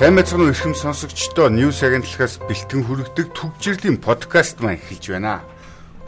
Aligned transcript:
Сайн 0.00 0.16
мэцхан 0.16 0.48
өрхөм 0.48 0.72
сонсогчдоо 0.72 1.52
News 1.52 1.84
агентлагаас 1.84 2.40
бэлтгэн 2.48 2.88
хүргэдэг 2.88 3.36
түгжирлийн 3.36 4.00
подкаст 4.00 4.64
маань 4.64 4.80
эхэлж 4.80 5.12
байна. 5.12 5.44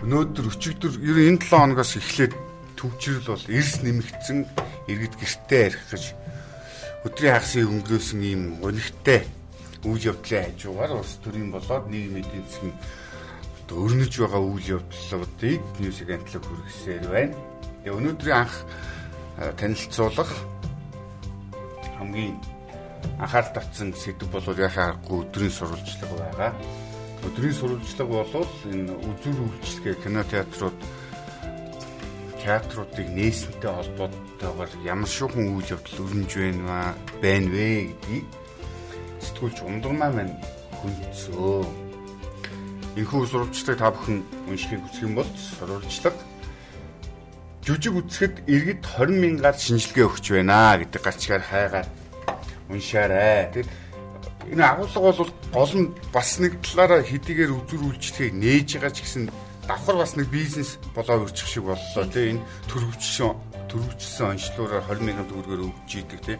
Өнөөдөр 0.00 0.48
өчигдөр 0.48 0.96
ер 0.96 1.18
нь 1.20 1.36
энэ 1.36 1.44
7 1.44 1.76
хоногоос 1.76 2.00
эхлээд 2.00 2.32
түгжирэл 2.72 3.28
бол 3.28 3.44
эрс 3.52 3.84
нэмэгдсэн 3.84 4.38
иргэд 4.88 5.14
гэртээ 5.20 5.60
арих 5.68 5.84
гэж 5.92 6.04
өдрийн 7.04 7.36
хагасыг 7.36 7.68
өнгөрөөсөн 7.68 8.20
ийм 8.24 8.42
өнөгтэй 8.64 9.20
үйл 9.84 10.08
явдлын 10.08 10.56
хажуугаар 10.56 10.92
улс 10.96 11.12
төрийн 11.20 11.52
болоод 11.52 11.84
нийгмийн 11.92 12.24
эдийн 12.24 12.48
засгийн 12.48 12.76
өрнөж 13.76 14.12
байгаа 14.16 14.40
үйл 14.40 14.80
явдлуудыг 14.80 15.60
News 15.84 16.00
агентлаг 16.00 16.40
хүргэсээр 16.48 17.04
байна. 17.12 17.36
Тэгээ 17.84 17.92
өнөөдрийн 18.00 18.40
анх 18.40 18.56
танилцуулах 19.60 20.32
хамгийн 22.00 22.40
анхаарал 23.18 23.52
татсан 23.54 23.94
сэдв 23.94 24.28
бол 24.32 24.46
яхаа 24.58 24.92
аргагүй 24.92 25.18
өдрийн 25.24 25.54
сурвалжлага 25.54 26.16
байгаа. 26.18 26.50
Өдрийн 27.26 27.54
сурвалжлага 27.54 28.24
бол 28.34 28.52
энэ 28.72 28.92
үзүр 28.92 29.38
үйлчлэгээ 29.46 29.96
кино 30.02 30.22
театрууд 30.26 30.78
театруудыг 32.42 33.08
нээсэнтэй 33.14 33.70
холбоотойгоор 33.70 34.70
ямар 34.82 35.10
шуухан 35.10 35.54
үйл 35.54 35.72
явдал 35.74 36.02
өрнөж 36.02 36.32
байна 36.34 36.94
байна 37.22 37.48
вэ 37.54 37.68
гэдгийг 37.94 38.26
сэтгүүлч 39.22 39.58
ундагмаа 39.62 40.10
маань 40.10 40.34
хүнцөө. 40.82 41.62
Энэхүү 42.98 43.22
сурвалжлагыг 43.30 43.78
та 43.78 43.94
бүхэн 43.94 44.18
уншихыг 44.50 44.82
хүсэх 44.82 45.06
юм 45.06 45.14
бол 45.16 45.30
сурвалжлага 45.30 46.18
жүжиг 47.62 47.94
үзэхэд 47.94 48.34
иргэд 48.50 48.82
20 48.82 49.22
мянгаар 49.22 49.54
шинжилгээ 49.54 50.06
өгч 50.10 50.26
байна 50.34 50.82
гэдэг 50.82 50.98
гарчгаар 50.98 51.44
хайгаад 51.46 51.88
уншаарай. 52.68 53.50
Тэгэд 53.54 53.68
энэ 54.52 54.62
агуулга 54.62 55.00
бол 55.00 55.30
гол 55.54 55.74
нь 55.78 55.94
бас 56.12 56.38
нэг 56.42 56.58
талаараа 56.62 57.02
хэдийгээр 57.02 57.56
үзүр 57.56 57.82
үйлчлэгийг 57.94 58.34
нээж 58.34 58.68
байгаа 58.78 58.92
ч 58.92 58.98
гэсэн 59.06 59.24
давхар 59.66 59.96
бас 60.02 60.12
нэг 60.18 60.28
бизнес 60.28 60.78
болоо 60.94 61.26
өрчих 61.26 61.46
шиг 61.46 61.64
боллоо 61.70 62.04
тий 62.10 62.34
энэ 62.34 62.42
төрөвчсөн 62.66 63.32
төрөвчсөн 63.70 64.36
20 64.36 65.06
мянган 65.06 65.26
төгрөгөөр 65.30 65.62
өгч 65.70 65.90
идэг 66.02 66.20
тий 66.26 66.38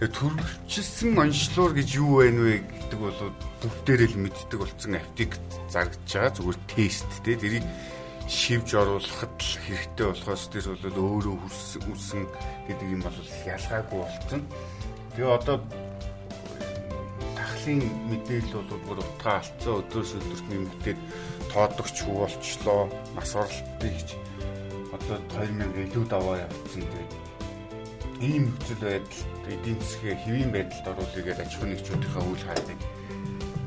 Тэгээ 0.00 0.16
төрөвчсөн 0.16 1.12
онцлог 1.20 1.76
гэж 1.76 1.88
юу 2.00 2.24
байна 2.24 2.40
вэ 2.40 2.56
гэдэг 2.64 3.00
бол 3.04 3.20
бүгдээрээ 3.60 4.08
л 4.16 4.22
мэддэг 4.24 4.58
болсон 4.60 4.96
аптик 4.96 5.32
зарагдж 5.68 6.08
байгаа 6.08 6.32
зүгээр 6.40 6.58
тест 6.72 7.10
тий 7.20 7.36
тэрийг 7.36 7.66
шивж 8.24 8.70
оруулахад 8.80 9.34
л 9.36 9.60
хэрэгтэй 9.60 10.06
болохоос 10.08 10.44
тэр 10.48 10.66
бол 10.72 11.20
өөрөө 11.20 11.36
хүссэн 11.84 12.24
гэдэг 12.64 12.88
юм 12.96 13.04
бол 13.04 13.18
ялгаагүй 13.44 13.98
болсон. 14.00 14.40
Тэгээ 15.14 15.36
одоо 15.38 15.56
тахлын 17.36 17.82
мэдээлэл 18.10 18.54
бол 18.70 18.80
бүр 18.86 18.98
утгаа 19.04 19.42
алдсан 19.42 19.74
өдрөөс 19.82 20.12
өдөрт 20.18 20.46
нэмэгдээд 20.48 21.00
тоодогч 21.52 21.96
хүү 22.02 22.16
болчлоо. 22.22 22.82
Нас 23.16 23.32
оролттой 23.34 23.90
гэж 23.90 24.08
одоо 24.94 25.18
2000 25.34 25.74
илүү 25.84 26.04
даваа 26.06 26.36
явцсан 26.46 26.84
тэгээд 26.86 27.12
ийм 28.20 28.42
нөхцөл 28.52 28.84
байдал 28.84 29.20
эдийн 29.48 29.78
засгийн 29.80 30.20
хэвийн 30.22 30.50
байдалд 30.52 30.86
оруулъя 30.92 31.24
гэж 31.24 31.38
аж 31.40 31.52
ахуйн 31.56 31.70
нэгжүүдийнхээ 31.72 32.24
үйл 32.28 32.44
хаалгыг 32.46 32.80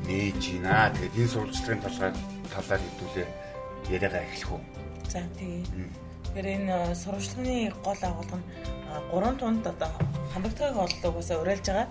нээж 0.06 0.42
байна. 0.62 0.94
Тэгээд 0.94 1.18
энэ 1.18 1.32
сурвалжлагын 1.34 1.84
талаар 1.84 2.14
талаар 2.54 2.82
хэдүүлээ 2.84 3.28
яриагаа 3.94 4.22
эхлэх 4.24 4.50
үү. 4.54 4.62
За 5.10 5.20
тэгээ. 5.38 5.62
Тэгэхээр 6.24 6.48
энэ 6.54 6.76
сурвалжлагын 7.02 7.72
гол 7.82 8.00
агуулга 8.02 8.36
нь 8.38 8.46
3 9.10 9.38
тунд 9.40 9.66
одоо 9.66 9.90
хамрагдахыг 10.32 10.76
оллоо 10.76 11.10
угаасаа 11.10 11.40
уриалж 11.42 11.66
байгаа. 11.66 11.88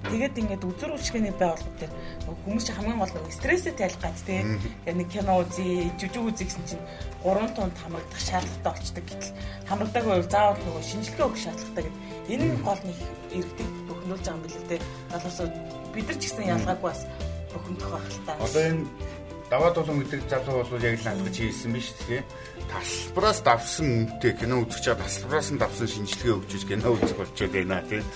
Тэгээд 0.00 0.40
ингээд 0.40 0.64
үзүр 0.64 0.96
үйлчлэгээний 0.96 1.34
байгууллага 1.36 1.76
дээр 1.76 1.92
хүмүүс 2.40 2.64
чинь 2.64 2.76
хамгийн 2.78 3.00
гол 3.04 3.12
нь 3.20 3.36
стрессээ 3.36 3.74
тайлах 3.76 4.00
гад 4.00 4.16
тий. 4.24 4.40
Тэгээд 4.88 4.96
нэг 4.96 5.08
кино 5.12 5.32
үзье, 5.44 5.92
жүжиг 6.00 6.24
үзье 6.24 6.46
гэсэн 6.48 6.64
чинь 6.64 6.84
3 7.20 7.52
тунд 7.52 7.76
хамрагдах 7.76 8.22
шаардлагатай 8.24 8.72
болчдөг 8.72 9.04
гэтэл 9.04 9.36
хамрагдаагүй 9.68 10.12
бол 10.16 10.32
заавал 10.32 10.64
нөгөө 10.64 10.84
шинжилгээ 10.88 11.26
өгөх 11.28 11.42
шаардлагатай 11.44 11.82
гэдэг. 11.84 12.00
Энэ 12.32 12.44
нь 12.48 12.62
гол 12.64 12.80
нэг 12.80 12.98
иргэдэг 13.28 13.68
бөхнүүлж 13.92 14.24
байгаа 14.24 14.38
юм 14.40 14.44
билээ 14.48 14.68
тий. 14.72 14.80
Болохоос 15.12 15.38
бид 15.92 16.06
нар 16.08 16.16
ч 16.16 16.22
гэсэн 16.24 16.48
ялгаагүй 16.48 16.88
бас 16.88 17.02
бөхөндөх 17.52 17.88
байх 17.92 18.08
л 18.08 18.24
та. 18.24 18.32
Одоо 18.40 18.62
энэ 18.72 18.84
даваад 19.50 19.74
болон 19.74 19.98
гэдэг 20.06 20.30
залуу 20.30 20.62
бол 20.62 20.86
яг 20.86 20.94
л 20.94 21.06
хандгаж 21.10 21.36
хийсэн 21.36 21.74
биз 21.74 21.90
дээ. 22.06 22.22
Тасалбараас 22.70 23.40
давсан 23.42 23.86
үнэтэй 24.06 24.32
кино 24.38 24.62
үзэж 24.62 24.84
байгаа 24.94 25.02
тасалбараас 25.02 25.50
нь 25.50 25.58
давсан 25.58 25.88
шинжилгээ 25.90 26.34
өгч 26.38 26.52
кино 26.70 26.88
үзэх 26.94 27.18
болчиход 27.18 27.50
байна 27.50 27.82
тийм. 27.90 28.06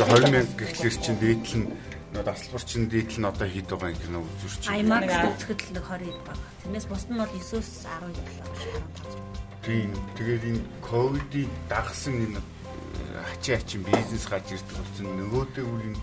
20 0.00 0.32
мянга 0.32 0.56
гэхлээр 0.56 0.96
чинь 1.04 1.20
дээдл 1.20 1.54
нь 1.60 1.68
тасалбар 2.16 2.64
чинь 2.64 2.88
дээдл 2.88 3.20
нь 3.20 3.28
одоо 3.28 3.48
хэд 3.52 3.68
байгаа 3.68 3.92
юм 3.92 4.00
кино 4.00 4.18
үзүүр 4.24 4.54
чинь. 4.64 4.72
IMAX 4.80 5.12
үзэхэд 5.36 5.60
л 5.60 5.72
нэг 5.76 5.84
20 5.84 6.08
хэд 6.08 6.20
байгаа. 6.24 6.48
Тэрнээс 6.64 6.86
бус 6.88 7.04
нь 7.12 7.18
бол 7.20 7.32
9-өөс 7.36 7.70
17 7.84 8.24
гэж 8.24 8.62
15. 9.04 9.68
Тийм. 9.68 9.90
Тэгээд 10.16 10.44
энэ 10.48 10.62
ковидыг 10.80 11.50
дагсан 11.68 12.14
энэ 12.24 12.40
ачаа 13.36 13.60
ачин 13.60 13.84
бизнес 13.84 14.24
гаж 14.32 14.48
ирдэг 14.48 14.76
болсон 14.80 15.08
нөгөөдөө 15.12 15.68
энэ 15.92 16.00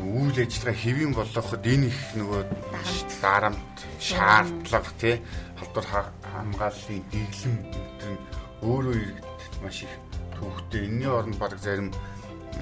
үйл 0.00 0.36
ажиллагаа 0.40 0.78
хэвийн 0.80 1.12
болгоход 1.12 1.64
энэ 1.68 1.86
их 1.92 2.00
нөгөө 2.16 2.42
дарамт 3.20 3.76
шаардлага 4.00 4.92
тий 4.96 5.16
халдвар 5.60 5.86
хамгааллын 6.32 7.02
дэглэм 7.12 7.54
гэдэг 7.60 8.08
нь 8.08 8.20
өөрөө 8.64 8.96
иргэдэд 8.96 9.54
маш 9.62 9.78
их 9.84 9.94
төвхтэй. 10.34 10.86
Энэний 10.88 11.10
оронд 11.12 11.36
баг 11.38 11.54
зарим 11.60 11.92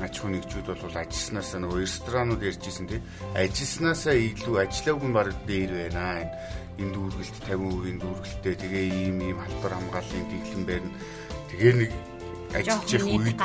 аж 0.03 0.15
ахуй 0.19 0.31
нэгжүүд 0.35 0.67
бол 0.67 0.97
ажилласнаасаа 0.99 1.61
нөгөө 1.63 1.79
ресторанууд 1.81 2.43
ярьжсэн 2.43 2.87
тий 2.91 3.01
ажилласнаасаа 3.39 4.15
илүү 4.19 4.57
ажиллаагүй 4.65 5.09
нь 5.09 5.17
баг 5.17 5.29
дээр 5.47 5.73
байна. 5.77 6.27
Энэ 6.81 6.93
дүүргэлт 6.97 7.37
50% 7.47 8.01
дүүргэлттэй 8.01 8.55
тэгээ 8.57 8.87
ийм 8.91 9.17
ийм 9.21 9.39
халдвар 9.39 9.75
хамгааллын 9.77 10.27
дэглэм 10.33 10.65
байна. 10.67 10.89
Тэгээ 11.53 11.73
нэг 11.77 11.93
ажиллаж 12.55 12.91
явах 12.91 13.15
үед 13.15 13.39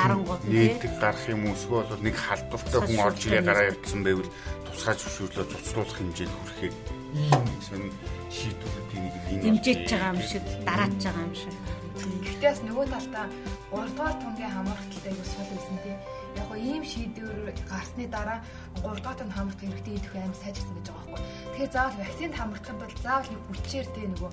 нийтэг 0.50 0.92
гарах 0.98 1.24
юм 1.30 1.42
эсвэл 1.54 1.86
бол 1.86 2.02
нэг 2.02 2.16
халдвартай 2.18 2.80
хүн 2.82 3.00
орж 3.06 3.20
ирээ 3.26 3.42
гараа 3.46 3.68
явуулсан 3.70 4.00
байвал 4.02 4.30
тусгай 4.66 4.94
зөвшөөрлөө 4.98 5.46
цуцлуулах 5.46 5.96
хэмжээнд 5.96 6.34
хүрэхээр 6.36 6.74
ийм 7.14 7.60
сонь 7.62 7.88
шийдвэрүүдийн 8.34 9.02
нэг 9.06 9.14
энэ 9.30 9.42
дэмжиж 9.46 9.80
байгаа 9.90 10.12
юм 10.12 10.20
шиг 10.20 10.44
дарааж 10.66 11.00
байгаа 11.00 11.26
юм 11.26 11.34
шиг. 11.38 11.54
Гэхдээ 11.96 12.50
бас 12.52 12.62
нөгөө 12.66 12.86
талдаа 12.92 13.26
3 13.72 13.96
дугаар 13.96 14.16
тунгийн 14.20 14.52
хамааралтай 14.52 15.10
аягүй 15.10 15.26
сул 15.26 15.48
байсан 15.48 15.78
тийм. 15.80 15.98
Яг 16.36 16.46
гоо 16.50 16.58
ийм 16.60 16.82
шийдвэр 16.84 17.38
гарсны 17.70 18.04
дараа 18.12 18.38
3 18.84 19.00
дугаар 19.00 19.16
тунд 19.16 19.32
хамаарт 19.32 19.60
хэрэгтэй 19.62 19.94
идэх 19.96 20.12
аим 20.12 20.34
сайжирсан 20.36 20.76
гэж 20.76 20.86
байгаа 20.92 21.08
байхгүй. 21.08 21.22
Тэгэхээр 21.56 21.72
заавал 21.72 22.00
вакцинд 22.02 22.34
хамрахад 22.36 22.78
бол 22.82 22.96
заавал 23.00 23.30
нэг 23.32 23.42
хүчээр 23.48 23.86
тийм 23.96 24.10
нөгөө 24.12 24.30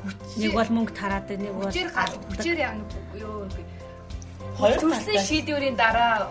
хүч 0.00 0.18
нэг 0.38 0.52
бол 0.54 0.70
мөнгө 0.76 0.94
тараад 0.94 1.28
нэг 1.34 1.52
бол 1.56 1.66
хүчээр 1.66 1.90
гал 1.90 2.14
хүчээр 2.30 2.58
яа 2.62 2.74
юу 3.18 3.36
Хоёр 4.58 4.76
төрсэн 4.80 5.16
шийдвэрийн 5.26 5.76
дараа 5.76 6.28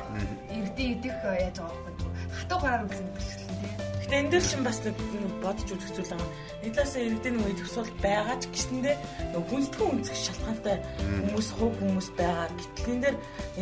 эрдээ 0.57 0.89
идэх 0.95 1.17
яаж 1.23 1.57
байгаа 1.59 1.81
байхгүй 1.85 2.09
хатуу 2.37 2.59
гараар 2.63 2.83
үзэн 2.85 3.07
тий. 3.17 3.48
Гэтэ 4.09 4.25
энэ 4.25 4.31
дээр 4.33 4.41
чинь 4.49 4.65
бас 4.65 4.81
нэг 4.81 4.97
бодож 5.37 5.69
үзэх 5.69 5.93
зүйл 5.93 6.09
байгаа. 6.17 6.33
Нэг 6.65 6.73
талаасаа 6.73 7.01
иргэдийн 7.05 7.45
идэх 7.45 7.69
сул 7.69 7.91
байгаа 8.01 8.37
ч 8.41 8.43
гэсэндээ 8.49 8.95
хүнстгэн 9.37 9.85
үнцэх 9.85 10.17
шалтгаантай 10.17 10.77
хүмүүс 10.97 11.49
хувь 11.53 11.77
хүмүүс 11.77 12.09
байгаа. 12.17 12.49
Гэтэл 12.57 12.89
энэ 12.89 13.03
дээр 13.05 13.17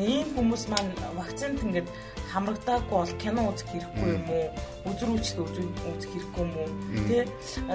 ийм 0.07 0.27
хүмүүс 0.39 0.63
маань 0.71 0.95
вакцинд 1.19 1.59
ингээд 1.67 1.87
хамрагдаагүй 2.31 2.95
бол 2.95 3.15
кино 3.19 3.41
үзэх 3.51 3.67
хэрэггүй 3.75 4.07
юм 4.07 4.27
уу? 4.31 4.47
Үзэр 4.87 5.09
үйлчлэг 5.19 5.47
үзэх 5.51 6.11
хэрэггүй 6.15 6.43
юм 6.47 6.53
уу? 6.63 6.69
Тэ? 7.11 7.27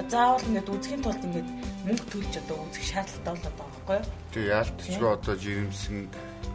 Заавал 0.09 0.47
ингээд 0.49 0.73
үзэхийн 0.73 1.03
тулд 1.05 1.23
ингээд 1.29 1.49
мөнгө 1.85 2.05
төлж 2.09 2.33
одоо 2.41 2.57
үзэх 2.73 2.85
шаардлагатай 2.89 3.33
болоод 3.37 3.53
байгаа 3.53 3.69
байхгүй 3.69 3.97
юу? 4.01 4.09
Тэг 4.33 4.43
яалтчгүй 4.49 5.09
одоо 5.13 5.35
жирэмсэн 5.37 5.97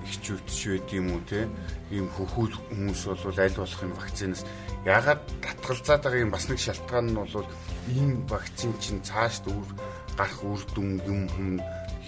хичүүтч 0.09 0.59
байд 0.67 0.89
юм 0.97 1.07
уу 1.13 1.23
те 1.29 1.45
ийм 1.93 2.09
хөхүүл 2.09 2.55
хүмүүс 2.57 3.03
бол 3.13 3.39
аль 3.39 3.59
болох 3.61 3.83
энэ 3.85 3.99
вакцинаас 3.99 4.43
ягаад 4.89 5.23
татгалзаад 5.45 6.03
байгаа 6.03 6.25
юм? 6.25 6.33
Бас 6.33 6.49
нэг 6.49 6.59
шалтгаан 6.59 7.07
нь 7.13 7.19
бол 7.19 7.47
энэ 7.93 8.17
вакцин 8.33 8.73
чинь 8.81 9.05
цааш 9.05 9.45
дүүр 9.45 9.69
гарах 10.17 10.41
үр 10.43 10.63
дүн 10.75 10.91
юм 11.05 11.23
хүм 11.29 11.51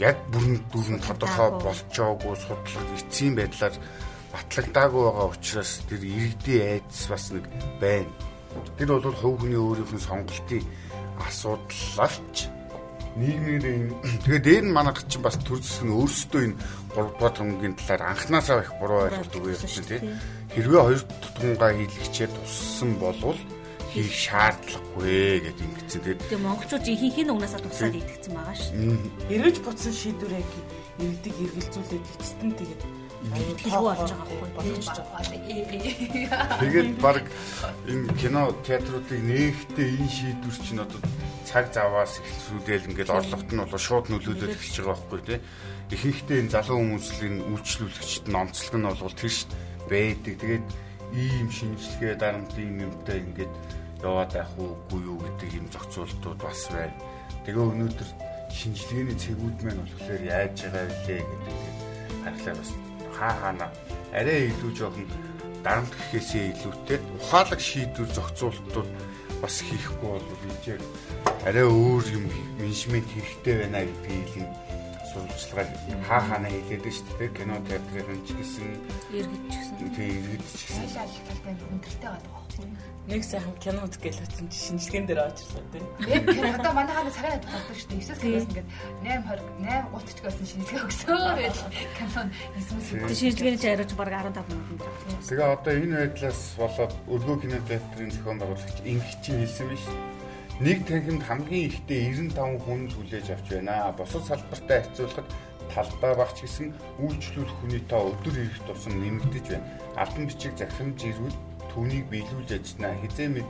яг 0.00 0.16
бүрэн 0.32 0.56
дүрэн 0.72 0.98
тодорхой 1.04 1.50
болчоогүй 1.60 2.34
судлаг 2.40 2.88
эцсийн 2.96 3.36
байдлаар 3.36 3.74
батлагдаагүй 4.32 5.02
байгаа 5.06 5.28
учраас 5.34 5.72
тэр 5.88 6.02
иргэдийн 6.02 6.66
айдас 6.80 7.04
бас 7.12 7.24
нэг 7.36 7.44
байна. 7.82 8.08
Тэр 8.78 8.88
бол 8.96 9.12
хувь 9.12 9.38
хүний 9.44 9.60
өөрийнх 9.60 9.94
нь 9.94 10.06
сонголтын 10.08 10.64
асуудалч 11.20 12.36
нийгмийн 13.18 13.90
тэгээ 14.24 14.42
дээр 14.42 14.64
нь 14.70 14.74
манайх 14.74 15.02
чинь 15.10 15.22
бас 15.22 15.36
төр 15.42 15.58
зэсг 15.58 15.82
нь 15.82 15.94
өөрсдөө 15.94 16.42
энэ 16.46 16.58
3 16.94 17.10
дугаар 17.18 17.34
тунгийн 17.34 17.74
талаар 17.74 18.14
анханасаа 18.14 18.62
их 18.62 18.72
буруу 18.78 19.10
ойлголт 19.10 19.34
өгөө 19.34 19.54
явсан 19.54 19.84
тий. 19.86 20.00
Хэрвээ 20.50 20.82
2 20.98 21.06
тунгаа 21.38 21.70
хийлгчээр 21.78 22.30
туссан 22.34 22.98
болвол 22.98 23.38
хийх 23.90 24.10
шаардлагагүй 24.10 25.46
гэдэг 25.46 25.66
ингэсэн. 25.66 26.02
Тэгээ 26.26 26.42
монголчууд 26.42 26.86
ихэнх 26.86 27.18
нь 27.26 27.32
угнасаа 27.34 27.60
тусаад 27.62 27.98
идэгцэн 27.98 28.34
байгаа 28.34 28.56
ш. 28.58 28.70
Эргэж 29.30 29.56
буцсан 29.62 29.94
шийдвэрээ 29.94 30.42
иргэдэг 31.02 31.34
эргэлзүүлээд 31.42 32.06
эцэст 32.06 32.40
нь 32.42 32.54
тэгээд 32.54 32.82
ихтгэл 33.20 33.82
болж 33.82 34.10
байгаа 34.10 34.48
болгож 34.54 34.86
байгаа. 34.90 35.22
Тэгээд 36.62 36.90
баг 37.02 37.26
энэ 37.90 38.10
кино 38.18 38.42
театруудыг 38.62 39.20
нээхдээ 39.26 39.88
энэ 39.90 40.14
шийдвэр 40.14 40.56
чинь 40.66 40.82
одоо 40.82 41.00
цаг 41.44 41.66
заваас 41.74 42.22
эхлүүлэл 42.22 42.88
ингээд 42.94 43.10
орлогот 43.10 43.50
нь 43.50 43.60
бол 43.60 43.74
шууд 43.74 44.06
нөлөөлөд 44.06 44.54
эхэлж 44.54 44.76
байгаа 44.86 44.98
байхгүй 44.98 45.20
тий. 45.26 45.38
Ихэнхдээ 45.90 46.38
энэ 46.46 46.54
залуу 46.54 46.78
хүмүүсийн 46.78 47.36
үйлчлүүлэгчд 47.54 48.24
нь 48.30 48.38
онцлог 48.38 48.74
нь 48.78 48.86
бол 48.86 49.18
тэр 49.18 49.34
ш 49.34 49.50
байдаг. 49.90 50.34
Тэгээд 50.38 50.66
ийм 51.12 51.48
шинжилгээ 51.50 52.14
дарамт 52.22 52.54
ийм 52.56 52.86
юмтай 52.86 53.18
ингээд 53.26 53.54
яваад 54.06 54.32
байх 54.32 54.52
уугүй 54.56 55.00
юу 55.04 55.18
гэдэг 55.18 55.50
юм 55.58 55.66
зохицуултууд 55.74 56.40
бас 56.40 56.62
байна. 56.72 56.94
Тэгээ 57.44 57.64
өнөөдөр 57.66 58.10
шинжилгээний 58.54 59.16
цэгүүд 59.18 59.58
маань 59.62 59.82
болохоор 59.82 60.22
яаж 60.24 60.56
байгаа 60.62 60.86
вэ 60.86 61.18
гэдэг 61.18 61.58
харахлаа 62.24 62.54
бас 62.56 62.70
хаа 63.16 63.34
хаана 63.40 63.66
арай 64.14 64.38
илүү 64.50 64.72
жоохон 64.78 65.06
дарамт 65.64 65.92
гэхээсээ 65.94 66.44
илүүтэй 66.52 66.98
ухаалаг 67.18 67.60
шийдвэр 67.60 68.10
зохицуултууд 68.16 68.90
бас 69.42 69.56
хийхгүй 69.66 70.10
бол 70.14 70.44
ийж 70.50 70.66
арай 71.46 71.64
өөр 71.64 72.04
юм 72.16 72.24
менежмент 72.60 73.08
хэрэгтэй 73.12 73.54
байна 73.60 73.84
гэдгийг 73.86 74.69
л 75.10 75.26
сурвалжлагаар 75.26 75.68
хаа 76.06 76.20
хаана 76.22 76.48
хэлээд 76.48 76.86
нь 76.86 76.94
шүү 76.94 77.18
дээ 77.18 77.30
кино 77.34 77.56
театрын 77.66 78.20
ч 78.22 78.28
гэсэн 78.38 78.70
иргэд 79.10 79.44
ч 79.50 79.54
гэсэн 79.58 79.88
тийм 79.94 80.14
иргэд 80.22 80.44
ч 80.46 80.62
гэсэн 80.70 80.86
Айлал 80.86 81.26
талтай 81.26 81.54
хүндэртэй 81.58 82.10
байдаг 82.10 82.30
байхгүй. 82.30 82.66
Нэг 83.10 83.22
сайхан 83.26 83.54
кино 83.58 83.80
үзэх 83.90 84.02
гээл 84.06 84.22
утсан 84.22 84.46
чи 84.52 84.58
шинжилгээнд 84.70 85.08
дээр 85.10 85.20
очрлоо 85.26 85.64
тийм. 85.74 85.86
Яг 86.06 86.22
тэр 86.30 86.46
одоо 86.54 86.72
манай 86.78 86.94
хаа 86.94 87.10
цагаан 87.10 87.42
болдог 87.42 87.74
шүү 87.74 87.90
дээ. 87.90 88.02
9-с 88.06 88.20
киноос 88.22 88.46
ингээд 88.46 88.68
8 89.02 89.26
20 89.26 89.50
8 89.66 89.98
30 89.98 90.14
ч 90.14 90.18
гэсэн 90.22 90.46
шинжилгээ 90.50 90.84
өгсөөр 90.86 91.34
байж 91.40 91.58
кино 91.98 92.20
9-с 92.54 92.68
тэг 92.94 93.18
шинжилгээний 93.18 93.60
чарж 93.60 93.90
баг 93.98 94.08
15 94.14 94.46
минут. 94.46 94.82
Тэгээ 95.26 95.48
одоо 95.50 95.72
энэ 95.74 95.96
байдлаас 96.06 96.40
болоод 96.54 96.92
өргөө 97.10 97.36
кино 97.42 97.58
театрын 97.66 98.14
зохион 98.14 98.38
байгуулагч 98.38 98.78
ингичийн 98.86 99.38
хэлсэн 99.42 99.66
биш 99.74 99.84
нэг 100.60 100.84
танхимд 100.84 101.24
хамгийн 101.24 101.72
ихдээ 101.72 102.12
95 102.36 102.60
хүн 102.60 102.80
хүлээж 102.92 103.26
авч 103.32 103.48
байна. 103.48 103.96
Бусад 103.96 104.24
салбартай 104.28 104.84
харьцуулахад 104.84 105.28
талбай 105.72 106.12
багч 106.20 106.36
гэсэн 106.44 106.68
үйлчлүүлэх 107.00 107.56
хүний 107.64 107.82
тоо 107.88 108.12
өдөр 108.12 108.36
ирэх 108.44 108.60
тусам 108.68 109.00
нэмэгдэж 109.00 109.46
байна. 109.56 109.68
Албан 109.96 110.28
бичиг 110.28 110.52
захирамж 110.60 111.00
ирвэл 111.00 111.38
түүнийг 111.72 112.04
биелүүлж 112.12 112.50
ажиллана. 112.52 113.00
Хизээ 113.00 113.28
мэд 113.40 113.48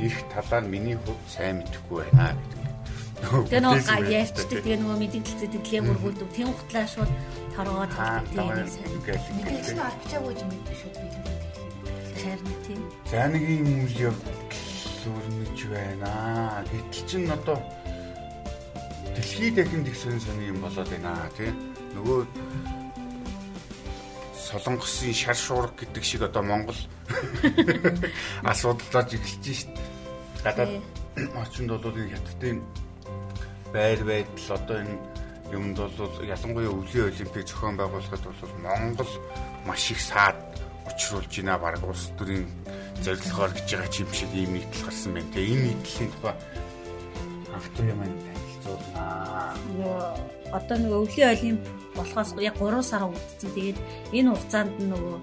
ирэх 0.00 0.20
талаар 0.32 0.64
миний 0.64 0.96
хувьд 0.96 1.20
сайн 1.28 1.60
мэдэхгүй 1.60 2.08
байна 2.08 2.32
гэдэг. 2.32 2.64
Тэгээ 3.52 3.60
нөгөө 3.60 3.84
га 3.84 3.96
яарчдаг 4.08 4.60
тэгээ 4.64 4.76
нөгөө 4.80 4.98
мэдээлэл 5.04 5.40
зэдэглээ 5.40 5.82
мөргүүлдэг. 5.84 6.28
Тэн 6.32 6.48
хутлаа 6.48 6.86
шууд 6.88 7.12
торгоод 7.52 7.92
хэлдэг 7.92 8.48
нэг 8.56 8.68
сайн. 8.72 8.92
мэдээлэл 9.36 9.76
нь 9.76 9.84
арчаагүй 9.84 10.32
юм 10.32 10.50
биш 10.64 10.80
үү. 10.80 10.94
Харин 12.24 12.56
тийм. 12.64 12.80
За 13.04 13.28
нэг 13.28 13.44
юм 13.44 13.68
үйл 13.84 14.12
явдал 14.12 14.36
өрнөж 15.56 15.72
байна. 15.72 16.64
Гэтэл 16.70 17.08
чин 17.08 17.30
одоо 17.30 17.58
дахинд 19.16 19.88
их 19.88 19.96
сонь 19.96 20.20
сони 20.20 20.48
юм 20.48 20.60
болоод 20.60 20.88
байна 20.88 21.30
тий. 21.36 21.52
Нөгөө 21.94 22.26
солонгосын 24.36 25.14
шар 25.14 25.36
шуурга 25.36 25.72
гэдэг 25.80 26.04
шиг 26.04 26.22
одоо 26.22 26.42
Монгол 26.42 26.76
асуудалж 28.42 29.14
эхэлж 29.14 29.44
шít. 29.44 29.68
Гадаад 30.44 30.82
очинд 31.16 31.70
бол 31.70 31.96
энэ 31.96 32.16
хятадын 32.16 32.62
байр 33.72 34.04
байдал 34.04 34.56
одоо 34.56 34.76
энэ 34.80 34.98
юмд 35.52 35.78
бол 35.78 36.24
ялангуяа 36.24 36.70
өвлийн 36.70 37.08
олимпик 37.08 37.48
зохион 37.48 37.76
байгуулахад 37.76 38.20
бол 38.20 38.52
Монгол 38.60 39.12
маш 39.64 39.90
их 39.90 40.00
саад 40.00 40.36
учруулж 40.86 41.32
байна 41.36 41.58
баг 41.58 41.82
улс 41.82 42.12
төрийн 42.18 42.46
зорилгоор 43.04 43.52
гэж 43.56 43.68
байгаа 43.72 43.90
ч 43.92 43.96
юм 44.04 44.10
шиг 44.12 44.30
ийм 44.32 44.50
нийтлэл 44.54 44.86
гарсан 44.86 45.10
байна. 45.14 45.32
Тэгээ 45.34 45.52
энэ 45.52 45.64
нийтлэлийн 45.66 46.10
тухай 46.12 46.34
автор 47.56 47.84
юм 47.84 48.00
танилцуулнаа. 48.04 49.54
нөгөө 49.66 50.00
одоо 50.52 50.76
нөгөө 50.78 51.00
өвлийн 51.04 51.32
олимп 51.34 51.62
болохоос 51.96 52.30
яг 52.40 52.56
3 52.60 52.82
сар 52.82 53.02
үлдсэн. 53.08 53.50
Тэгээд 53.56 53.78
энэ 54.16 54.30
хугацаанд 54.32 54.74
нөгөө 54.80 55.16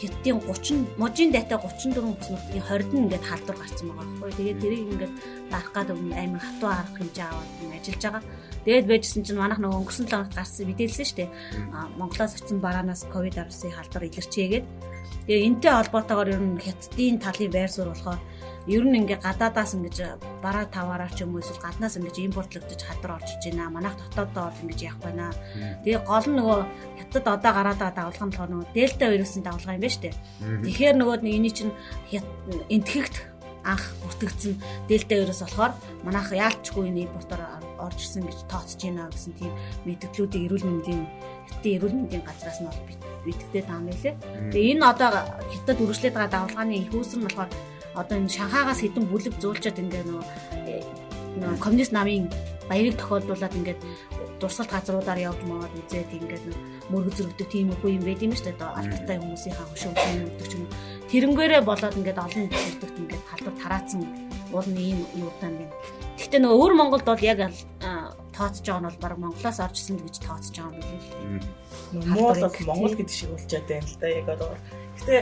хятадын 0.00 0.40
30 0.40 0.98
можийн 0.98 1.30
дайтай 1.32 1.58
34 1.58 2.16
бүс 2.18 2.28
нутгийн 2.32 2.64
20-д 2.64 2.92
нь 2.96 3.02
ингээд 3.06 3.28
халдвар 3.28 3.58
гарсан 3.60 3.86
байгаа 3.88 4.06
байхгүй. 4.08 4.32
Тэгээд 4.38 4.60
тэрийг 4.62 4.82
ингээд 4.92 5.14
дарах 5.52 5.72
гэдэг 5.76 5.98
нь 6.00 6.16
амар 6.16 6.42
хатуу 6.42 6.70
арга 6.72 6.96
хэмжээ 6.98 7.26
аваад 7.28 7.50
ажиллаж 7.76 8.02
байгаа. 8.02 8.22
Тэгээд 8.64 8.86
байжсэн 8.86 9.22
чинь 9.26 9.40
манайх 9.40 9.58
нөгөө 9.58 9.78
өнгөрсөн 9.82 10.06
7 10.06 10.14
хоногт 10.14 10.38
гарсан 10.38 10.66
мэдээлсэн 10.70 11.06
шүү 11.06 11.18
дээ. 11.18 11.30
Монголоос 11.98 12.38
очсон 12.38 12.58
бараанаас 12.62 13.02
ковид 13.10 13.34
19-ийн 13.34 13.74
халдвар 13.74 14.06
илэрчээгээд 14.06 14.66
Тэгээ 15.26 15.46
энтэй 15.46 15.70
холбоотойгоор 15.70 16.34
ер 16.34 16.42
нь 16.42 16.58
хятадын 16.58 17.22
талын 17.22 17.52
байр 17.54 17.70
суурь 17.70 17.94
болохоор 17.94 18.18
ер 18.66 18.82
нь 18.82 18.98
ингээ 18.98 19.22
гадаадаас 19.22 19.78
ингэж 19.78 20.18
бараа 20.42 20.66
таваараа 20.66 21.10
ч 21.14 21.22
юм 21.22 21.38
уу 21.38 21.42
эсвэл 21.42 21.62
гаднаас 21.62 21.94
ингэж 21.94 22.26
импортлогдож 22.26 22.82
хадар 22.82 23.22
орж 23.22 23.28
иж 23.38 23.54
байна. 23.54 23.70
Манайх 23.70 23.94
дотооддоо 24.02 24.50
бол 24.50 24.62
ингэж 24.66 24.80
явах 24.82 25.02
байна. 25.06 25.30
Тэгээ 25.86 26.02
гол 26.10 26.26
нь 26.26 26.36
нөгөө 26.42 26.58
хятад 26.98 27.26
одоо 27.38 27.52
гараад 27.54 27.78
байгаа 27.78 27.94
дагуулга 27.94 28.26
нь 28.26 28.30
болохоор 28.34 28.50
нөгөө 28.50 28.74
дельта 28.74 29.04
вирусын 29.14 29.42
дагуулга 29.46 29.74
юм 29.78 29.82
байна 29.82 29.94
шүү 29.94 30.02
дээ. 30.02 30.14
Тэгэхээр 30.66 30.96
нөгөө 30.98 31.16
эний 31.22 31.54
чинь 31.54 31.74
энтгэгт 32.66 33.14
анх 33.62 33.84
бүртгэгдсэн 34.02 34.54
дельта 34.90 35.14
вирус 35.22 35.42
болохоор 35.42 35.72
манайх 36.02 36.34
яалчгүй 36.34 36.90
энэ 36.90 37.06
импортоор 37.06 37.42
орж 37.82 37.98
ирсэн 37.98 38.24
гэж 38.26 38.38
тооцож 38.48 38.80
байна 38.82 39.10
гэсэн 39.10 39.32
тийм 39.38 39.52
мэдээллүүдийг 39.86 40.44
эрүүл 40.46 40.66
мэндийн 40.68 41.02
хятадын 41.50 41.76
эрүүл 41.76 41.96
мэндийн 41.98 42.24
газраас 42.24 42.58
нь 42.62 42.68
бол 42.70 42.80
битгдээд 43.26 43.66
байгаа 43.66 43.82
юм 43.82 43.88
лээ. 43.90 44.14
Тэгээ 44.52 44.72
энэ 44.74 44.86
одоо 44.86 45.10
хятад 45.52 45.78
үргэлжлээд 45.82 46.14
байгаа 46.16 46.32
давлгааны 46.34 46.74
их 46.78 46.90
үүсэр 46.94 47.18
нь 47.20 47.26
болохоор 47.26 47.50
одоо 47.94 48.16
энэ 48.18 48.34
Шанхаагаас 48.34 48.80
хэдэн 48.82 49.04
бүлэг 49.10 49.34
зуулчаад 49.38 49.82
ингээ 49.82 50.02
нөгөө 50.08 50.24
э, 50.70 50.82
нөгөө 51.38 51.58
коммунист 51.62 51.92
намын 51.92 52.26
баярыг 52.70 52.96
тохиолдуулаад 52.96 53.54
ингээд 53.58 53.80
дурсгалт 54.40 54.72
газруудаар 54.74 55.20
явж 55.22 55.40
маад 55.46 55.72
үзээд 55.76 56.10
ингээд 56.18 56.44
мөргө 56.90 57.10
зөрөгдөв 57.14 57.48
тийм 57.52 57.70
их 57.70 57.82
юм 57.84 58.02
байд 58.02 58.22
юм 58.26 58.34
шүү 58.34 58.46
дээ. 58.50 58.56
Одоо 58.58 58.70
алдартай 58.74 59.16
хүмүүсийн 59.22 59.54
хөшөө 59.54 59.92
өмсөв 60.26 60.48
ч 60.50 60.52
юм. 60.58 60.66
Тэрнгээрээ 61.10 61.62
болоод 61.62 61.98
ингээд 61.98 62.18
олон 62.18 62.44
бүсэлдэгт 62.50 62.96
ингээд 63.02 63.24
халдвар 63.30 63.56
тараацсан 63.62 64.02
уул 64.52 64.68
нь 64.68 64.80
ийм 64.80 65.00
юу 65.16 65.32
таам 65.40 65.56
байна. 65.58 65.74
Гэхдээ 66.18 66.40
нөгөө 66.40 66.58
өвөр 66.60 66.74
Монголд 66.76 67.04
бол 67.08 67.24
яг 67.24 67.38
тооцож 68.32 68.64
байгаа 68.64 68.80
нь 68.80 68.88
бол 68.88 69.02
баг 69.02 69.18
Монголоос 69.18 69.58
орж 69.60 69.76
исэн 69.80 69.96
гэж 70.00 70.16
тооцож 70.24 70.56
байгаа 70.56 70.72
юм 70.72 70.80
билээ. 70.80 71.62
Монгол 71.92 72.40
бол 72.40 72.68
Монгол 72.68 72.94
гэдэг 72.96 73.16
шиг 73.16 73.30
болчиход 73.32 73.68
байна 73.68 73.88
л 73.88 74.00
да 74.00 74.08
яг 74.08 74.28
одоо. 74.28 74.50
Гэтэ 74.98 75.16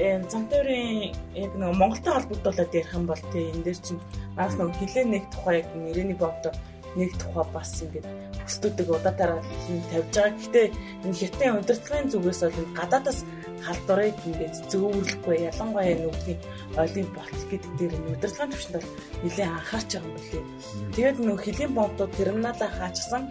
энэ 0.00 0.30
замтойрын 0.30 1.12
яг 1.36 1.52
нэг 1.54 1.72
Монголтой 1.76 2.12
холбогдуулаад 2.14 2.74
ярих 2.74 2.94
юм 2.94 3.06
бол 3.06 3.22
тий 3.32 3.44
энэ 3.52 3.64
дээр 3.64 3.80
чинь 3.84 4.00
манайх 4.36 4.56
нэг 4.56 4.76
хилээ 4.80 5.04
нэг 5.04 5.24
тухай 5.32 5.54
яг 5.60 5.68
нэрний 5.74 6.16
бовдо 6.16 6.50
нэг 6.96 7.10
тухай 7.18 7.44
бас 7.52 7.70
ингээд 7.82 8.06
өстөдөг 8.46 8.88
удаатаараа 8.88 9.42
хин 9.66 9.82
тавьж 9.90 10.14
байгаа. 10.14 10.38
Гэтэ 10.40 10.62
энэ 11.04 11.18
хятадын 11.20 11.58
удирдлагын 11.60 12.10
зүгээс 12.12 12.40
бол 12.44 12.60
энэ 12.62 12.76
гадаадаас 12.78 13.20
халдварыг 13.66 14.16
ингээд 14.28 14.54
зөөвөрлөхгүй 14.70 15.36
ялангуяа 15.50 15.96
нүгний 15.98 16.38
олимп 16.76 17.10
болт 17.16 17.42
гэдэг 17.50 17.72
дээр 17.78 17.92
энэ 17.96 18.12
удирдлагын 18.14 18.52
түвшинд 18.52 18.76
бол 18.76 18.90
нэлээд 19.24 19.52
анхаарч 19.56 19.90
байгаа 19.92 20.08
юм 20.08 20.16
билээ. 20.16 20.44
Тэгээд 20.94 21.18
нөх 21.24 21.40
хилийн 21.44 21.72
бомбдууд 21.74 22.12
терминалаа 22.18 22.70
хаачсан. 22.78 23.22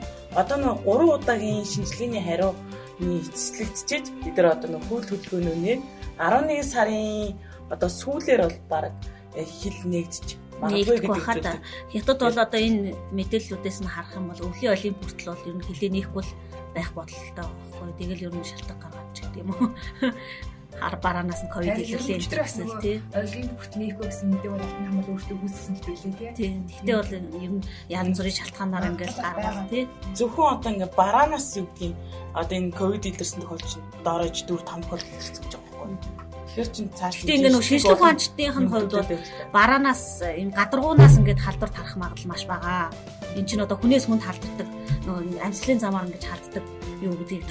Одоо 0.42 0.58
нөх 0.58 0.78
3 0.84 1.16
удаагийн 1.16 1.66
шинжилгээний 1.72 2.24
хариу 2.26 2.52
эцэслэгдчихэд 3.00 4.06
бид 4.24 4.36
нар 4.38 4.48
одоо 4.56 4.70
нөх 4.74 4.84
хөл 4.90 5.06
хөдөлгөөнөө 5.10 5.78
11 6.18 6.64
сарын 6.74 7.36
одоо 7.74 7.90
сүүлээр 7.90 8.42
бол 8.46 8.60
баг 8.70 8.94
хил 9.34 9.80
нэгдэж 9.90 10.28
магадгүй 10.62 10.98
гэдэг 11.02 11.26
хаад 11.26 11.48
хятад 11.90 12.20
бол 12.22 12.38
одоо 12.38 12.60
энэ 12.62 12.94
мэдээллүүдээс 13.18 13.80
нь 13.82 13.90
харах 13.90 14.14
юм 14.16 14.30
бол 14.30 14.46
өвлийн 14.48 14.74
олимп 14.78 14.98
хүртэл 15.02 15.32
бол 15.34 15.48
ер 15.50 15.56
нь 15.58 15.68
хилээ 15.68 15.92
нээхгүй 15.98 16.24
л 16.24 16.32
байх 16.76 16.90
бодолтой 16.94 17.46
байхгүй. 17.46 17.92
Тэгэл 18.00 18.26
ер 18.28 18.34
нь 18.34 18.44
шалтгаан 18.46 18.80
гаргаад 18.82 19.10
ч 19.14 19.18
гэдэг 19.24 19.42
юм 19.42 19.50
уу. 19.54 19.70
Хар 20.80 20.98
бараанаас 20.98 21.42
нь 21.46 21.54
ковид 21.54 21.78
илэрлээ 21.78 22.18
гэсэн 22.18 22.66
л 22.66 22.82
тий. 22.82 22.98
Ойлгийн 23.14 23.50
бүтнийхөө 23.54 24.06
гэсэн 24.10 24.28
мэдээ 24.34 24.52
бол 24.52 24.66
алтан 24.66 24.86
хамал 24.90 25.12
өөртөө 25.14 25.38
үүссэн 25.38 25.74
л 25.78 25.86
байлээ 25.86 26.14
тий. 26.18 26.30
Тийм. 26.34 26.58
Гэхдээ 26.66 26.98
бол 26.98 27.14
ер 27.14 27.54
нь 27.54 27.66
янз 27.94 28.18
бүрийн 28.18 28.38
шалтгаанаар 28.42 28.90
ингээл 28.90 29.22
гаргал 29.22 29.70
тий. 29.70 29.84
зөвхөн 30.18 30.50
одоо 30.58 30.70
ингээ 30.74 30.92
бараанаас 30.98 31.48
юу 31.62 31.68
гэдгийг 31.78 31.96
одоо 32.34 32.56
энэ 32.58 32.74
ковид 32.74 33.04
илэрсэн 33.06 33.42
тохиолдолд 33.46 33.86
доорож 34.02 34.38
4 34.50 34.66
5 34.66 34.82
тохиолдол 34.82 35.14
илэрсэн 35.14 35.44
гэж 35.46 35.54
байгаа 35.54 35.78
байхгүй. 35.78 36.24
Тэгэхээр 36.54 36.70
чин 36.74 36.88
цааш 36.94 37.14
Гэхдээ 37.22 37.38
ингээ 37.38 37.54
нөгөө 37.54 37.70
шинжлэх 37.70 37.98
ухаанчдын 37.98 38.54
хувьд 38.54 38.94
бол 38.94 39.12
бараанаас 39.54 40.04
энэ 40.22 40.54
гадаргуунаас 40.58 41.16
ингээд 41.22 41.42
халдвар 41.42 41.72
тарах 41.74 41.96
магадлал 42.02 42.30
маш 42.34 42.44
бага. 42.50 42.90
Энд 43.38 43.48
чинь 43.50 43.64
одоо 43.64 43.78
хүнээс 43.78 44.06
хүнд 44.08 44.24
халддаг 44.24 44.70
нөгөө 45.06 45.42
амьслын 45.46 45.80
замаар 45.82 46.08
ингэж 46.08 46.24
халддаг 46.26 46.64
юу 47.02 47.14
гэдгийг 47.18 47.44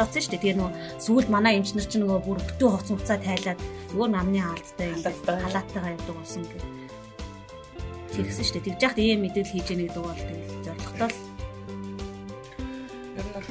тогтооцсон 0.00 0.22
шүү 0.24 0.32
дээ. 0.32 0.42
Тэгээ 0.42 0.58
нөгөө 0.58 0.72
сүүлд 1.04 1.28
манай 1.28 1.52
эмчнэр 1.60 1.86
чинь 1.86 2.02
нөгөө 2.04 2.20
бүр 2.24 2.38
бүтэн 2.40 2.70
хувц 2.72 2.88
хугацаа 2.88 3.18
тайлаад 3.20 3.60
нөгөө 3.92 4.08
намны 4.08 4.40
хаалттай 4.40 4.88
Халааттай. 4.96 5.36
халааттайгаа 5.44 5.92
явдаг 5.94 6.16
болсон 6.16 6.42
гэх. 6.48 6.64
Тэгсэн 8.16 8.44
шүү 8.44 8.54
дээ. 8.56 8.66
Тэгж 8.66 8.80
яхад 8.80 9.00
ийм 9.00 9.20
мэдээлэл 9.24 9.52
хийж 9.52 9.68
яах 9.70 9.80
гэдэг 9.80 10.02
бол 10.02 10.20
тэгэл 10.20 10.64
зоригтой 10.64 11.08
л 11.08 11.18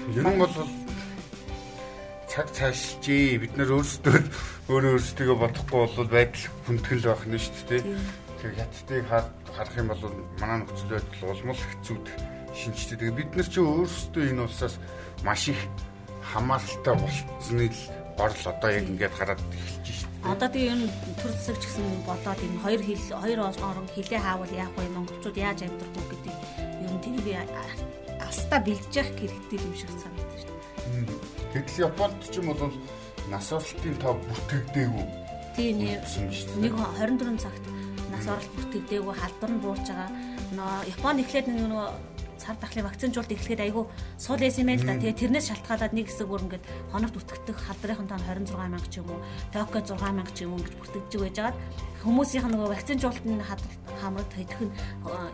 Ер 0.09 0.25
нь 0.25 0.39
бол 0.41 0.55
цаг 2.29 2.47
цаашилжээ. 2.53 3.41
Бид 3.45 3.53
нар 3.57 3.69
өөрсдөө 3.77 4.17
өөрөө 4.73 4.91
өөрсдөө 4.97 5.37
бодохгүй 5.37 5.79
бол 5.85 6.09
байдал 6.09 6.45
хүндгэл 6.65 7.05
байх 7.09 7.23
нь 7.29 7.37
шүү 7.37 7.65
дээ. 7.69 7.81
Тэгэхээр 7.85 8.57
хятадыг 8.57 9.05
харах 9.59 9.75
юм 9.75 9.87
бол 9.91 10.03
манай 10.39 10.57
нөхцөл 10.63 10.87
байдал 10.95 11.29
улмал 11.35 11.59
хэцүүд 11.59 12.05
шинжтэй. 12.55 13.11
Бид 13.11 13.35
нар 13.35 13.47
чи 13.51 13.59
өөрсдөө 13.59 14.23
энэ 14.31 14.43
улсаас 14.47 14.79
маш 15.27 15.51
их 15.51 15.59
хамааралтай 16.31 16.95
болцсны 16.95 17.67
л 17.67 17.81
горл 18.15 18.43
одоо 18.47 18.69
яг 18.71 18.87
ингээд 18.87 19.17
хараад 19.19 19.41
эхэлж 19.51 19.85
шүү 19.99 20.07
дээ. 20.15 20.31
Одоо 20.31 20.47
тэгээ 20.47 20.71
энэ 20.79 20.87
төр 21.19 21.31
засаг 21.35 21.57
ч 21.59 21.63
гэсэн 21.67 21.85
бодоод 22.07 22.39
энэ 22.39 22.61
хоёр 22.63 22.81
хил 22.87 23.03
хоёр 23.19 23.39
орон 23.43 23.87
хилээ 23.91 24.21
хаавал 24.23 24.53
яах 24.55 24.73
вэ? 24.79 24.87
Монголчууд 24.95 25.37
яаж 25.37 25.59
амьдрах 25.67 25.93
вэ 25.95 26.03
гэдэг 26.07 26.35
ер 26.79 26.91
нь 26.95 27.03
тэнийг 27.03 27.27
астаа 28.23 28.59
бэлдэж 28.63 28.93
явах 28.95 29.15
хэрэгтэй 29.19 29.59
юм 29.59 29.73
шиг 29.75 29.91
санагдаж 29.91 30.39
шүү 30.39 30.55
дээ. 30.55 31.19
Гэтэл 31.51 31.83
Японд 31.87 32.19
ч 32.31 32.33
юм 32.39 32.47
бол 32.47 32.71
нас 33.27 33.47
оролтын 33.51 33.95
тав 33.99 34.15
бүртгэгдээгүй. 34.23 35.05
Тийм 35.55 35.75
нэг 35.83 36.03
24 36.07 37.43
цагт 37.43 37.65
нас 38.13 38.25
оролт 38.27 38.51
бүртгэгдээгүй 38.57 39.15
халдвар 39.15 39.51
нь 39.53 39.63
буурж 39.63 39.85
байгаа. 39.89 40.09
Нөө 40.57 40.73
Японд 40.93 41.21
эхлээд 41.23 41.47
нэг 41.49 41.57
нөгөө 41.69 41.87
цар 42.39 42.55
тахлын 42.55 42.87
вакцинжуулалт 42.87 43.35
эхлэхэд 43.35 43.61
айгүй 43.67 43.85
суул 44.17 44.39
байсан 44.39 44.63
юм 44.63 44.69
байл 44.71 44.87
та. 44.87 44.95
Тэгээ 44.97 45.19
тэрнээс 45.21 45.47
шалтгаалаад 45.51 45.93
нэг 45.93 46.07
хэсэг 46.07 46.27
бүр 46.31 46.43
ингээд 46.47 46.65
хоногт 46.89 47.19
үтгэдэг 47.19 47.57
халдрын 47.59 48.07
тоо 48.07 48.17
26 48.17 48.57
мянга 48.57 48.89
ч 48.89 48.95
юм 49.03 49.11
уу, 49.11 49.21
Токио 49.53 49.81
6 49.83 50.01
мянга 50.15 50.33
ч 50.33 50.39
юм 50.47 50.55
уу 50.55 50.63
гэж 50.63 50.73
бүртгэж 50.79 51.13
байж 51.19 51.35
байгаад 51.37 51.57
хүмүүсийнх 51.99 52.47
нь 52.47 52.53
нөгөө 52.55 52.69
вакцинжуулалтын 52.73 53.43
хамрагт 53.99 54.33
хэдэх 54.33 54.59
нь 54.63 54.71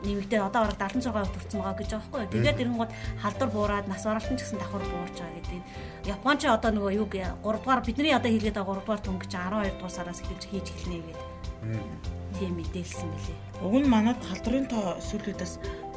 нэмэгдээ 0.04 0.42
одоо 0.42 0.62
бараг 0.66 0.82
76% 0.82 1.30
төрсэн 1.38 1.62
байгаа 1.62 1.78
гэж 1.78 1.90
байгаа 1.94 2.10
байхгүй 2.10 2.22
юу. 2.26 2.34
Тэгээд 2.34 2.62
эрэнгууд 2.66 2.92
халдвар 3.22 3.50
буураад 3.54 3.86
нас 3.88 4.04
оролтон 4.10 4.36
ч 4.36 4.42
гэсэн 4.42 4.58
давхар 4.58 4.82
буурч 4.82 5.18
байгаа 5.22 5.38
гэдэг. 5.38 5.62
Японч 6.10 6.42
одоо 6.50 6.72
нөгөө 6.74 6.92
юу 6.98 7.08
3 7.08 7.38
дугаар 7.46 7.82
бидний 7.86 8.18
одоо 8.18 8.30
хийлгээд 8.34 8.58
байгаа 8.58 8.82
3 8.82 8.84
дугаар 8.84 9.02
төнгөж 9.06 9.30
12 9.30 9.78
дугаар 9.78 9.94
сараас 9.94 10.20
эхэлж 10.26 10.44
хийж 10.50 10.68
эхэлнэ 10.74 11.06
гэдэг. 11.06 12.25
Тийм 12.36 12.54
мэдээлсэн 12.60 13.08
мөлий. 13.08 13.38
Уг 13.64 13.74
нь 13.80 13.90
манад 13.90 14.20
халдварын 14.20 14.68
тоо 14.68 15.00
сүүлүүдээс 15.00 15.54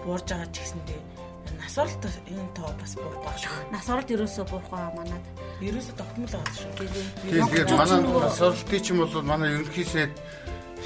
буурж 0.07 0.27
байгаа 0.31 0.49
ч 0.55 0.57
гэсэндээ 0.63 1.01
нас 1.59 1.79
оролт 1.79 2.05
энэ 2.31 2.55
тоо 2.55 2.71
бас 2.81 2.93
буурах 2.95 3.25
баг 3.25 3.37
шүү. 3.39 3.73
Нас 3.73 3.87
оролт 3.89 4.11
ерөөсөө 4.11 4.45
буурах 4.47 4.71
байгаа 4.71 4.93
манад. 4.95 5.25
Ерөөсөө 5.61 5.95
тогтмол 5.99 6.33
байгаа 6.33 6.55
шүү. 6.55 6.71
Тэгээд 7.27 7.71
манай 7.75 8.01
нас 8.07 8.41
оролтын 8.41 8.83
ч 8.83 8.87
юм 8.93 8.99
бол 9.03 9.23
манай 9.23 9.49
ерөнхий 9.59 9.85
сайд 9.85 10.13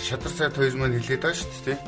шадар 0.01 0.33
сайд 0.33 0.57
хоёр 0.57 0.75
маань 0.81 0.97
хэлээд 0.97 1.23
байгаа 1.23 1.39
шүү 1.39 1.65
дээ. 1.67 1.79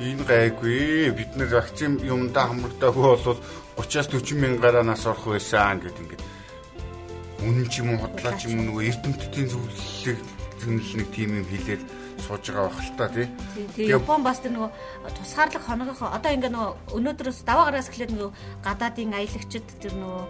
Энэ 0.00 0.24
гайгүй 0.24 1.12
бид 1.12 1.32
нар 1.36 1.50
вакцин 1.52 2.00
юмдаа 2.00 2.48
хамрагдаагүй 2.48 3.04
бол 3.04 3.38
30-аас 3.76 4.08
40 4.08 4.40
мянгаараа 4.40 4.84
нас 4.84 5.04
орох 5.04 5.34
байсан 5.34 5.82
гэдэг 5.82 6.00
ингээд 6.00 6.22
үнэн 7.44 7.68
ч 7.68 7.84
юм 7.84 7.92
уу 7.92 8.08
хотлаа 8.08 8.32
ч 8.40 8.48
юм 8.48 8.64
уу 8.64 8.64
нөгөө 8.80 8.88
эрдэмтдийн 8.88 9.48
зөвлөлийг 9.52 10.20
зөвнөл 10.60 10.92
нэг 10.96 11.08
тим 11.12 11.30
юм 11.40 11.46
хэлээд 11.52 11.82
сууж 12.20 12.44
байгаа 12.50 12.68
байх 12.68 12.80
л 12.80 12.96
та 12.96 13.08
тий. 13.08 13.26
Тэгээ 13.76 13.96
Япон 13.98 14.22
бас 14.22 14.40
тэр 14.40 14.52
нөгөө 14.56 14.70
тусгаарлах 15.16 15.64
хоногох 15.64 16.00
одоо 16.04 16.30
ингээ 16.30 16.52
нөгөө 16.52 16.70
өнөөдрөөс 16.96 17.40
даваа 17.44 17.72
гараас 17.72 17.90
эхлээд 17.90 18.12
нөгөө 18.14 18.30
гадаадын 18.64 19.16
аялагчид 19.16 19.66
тэр 19.80 19.94
нөгөө 19.98 20.22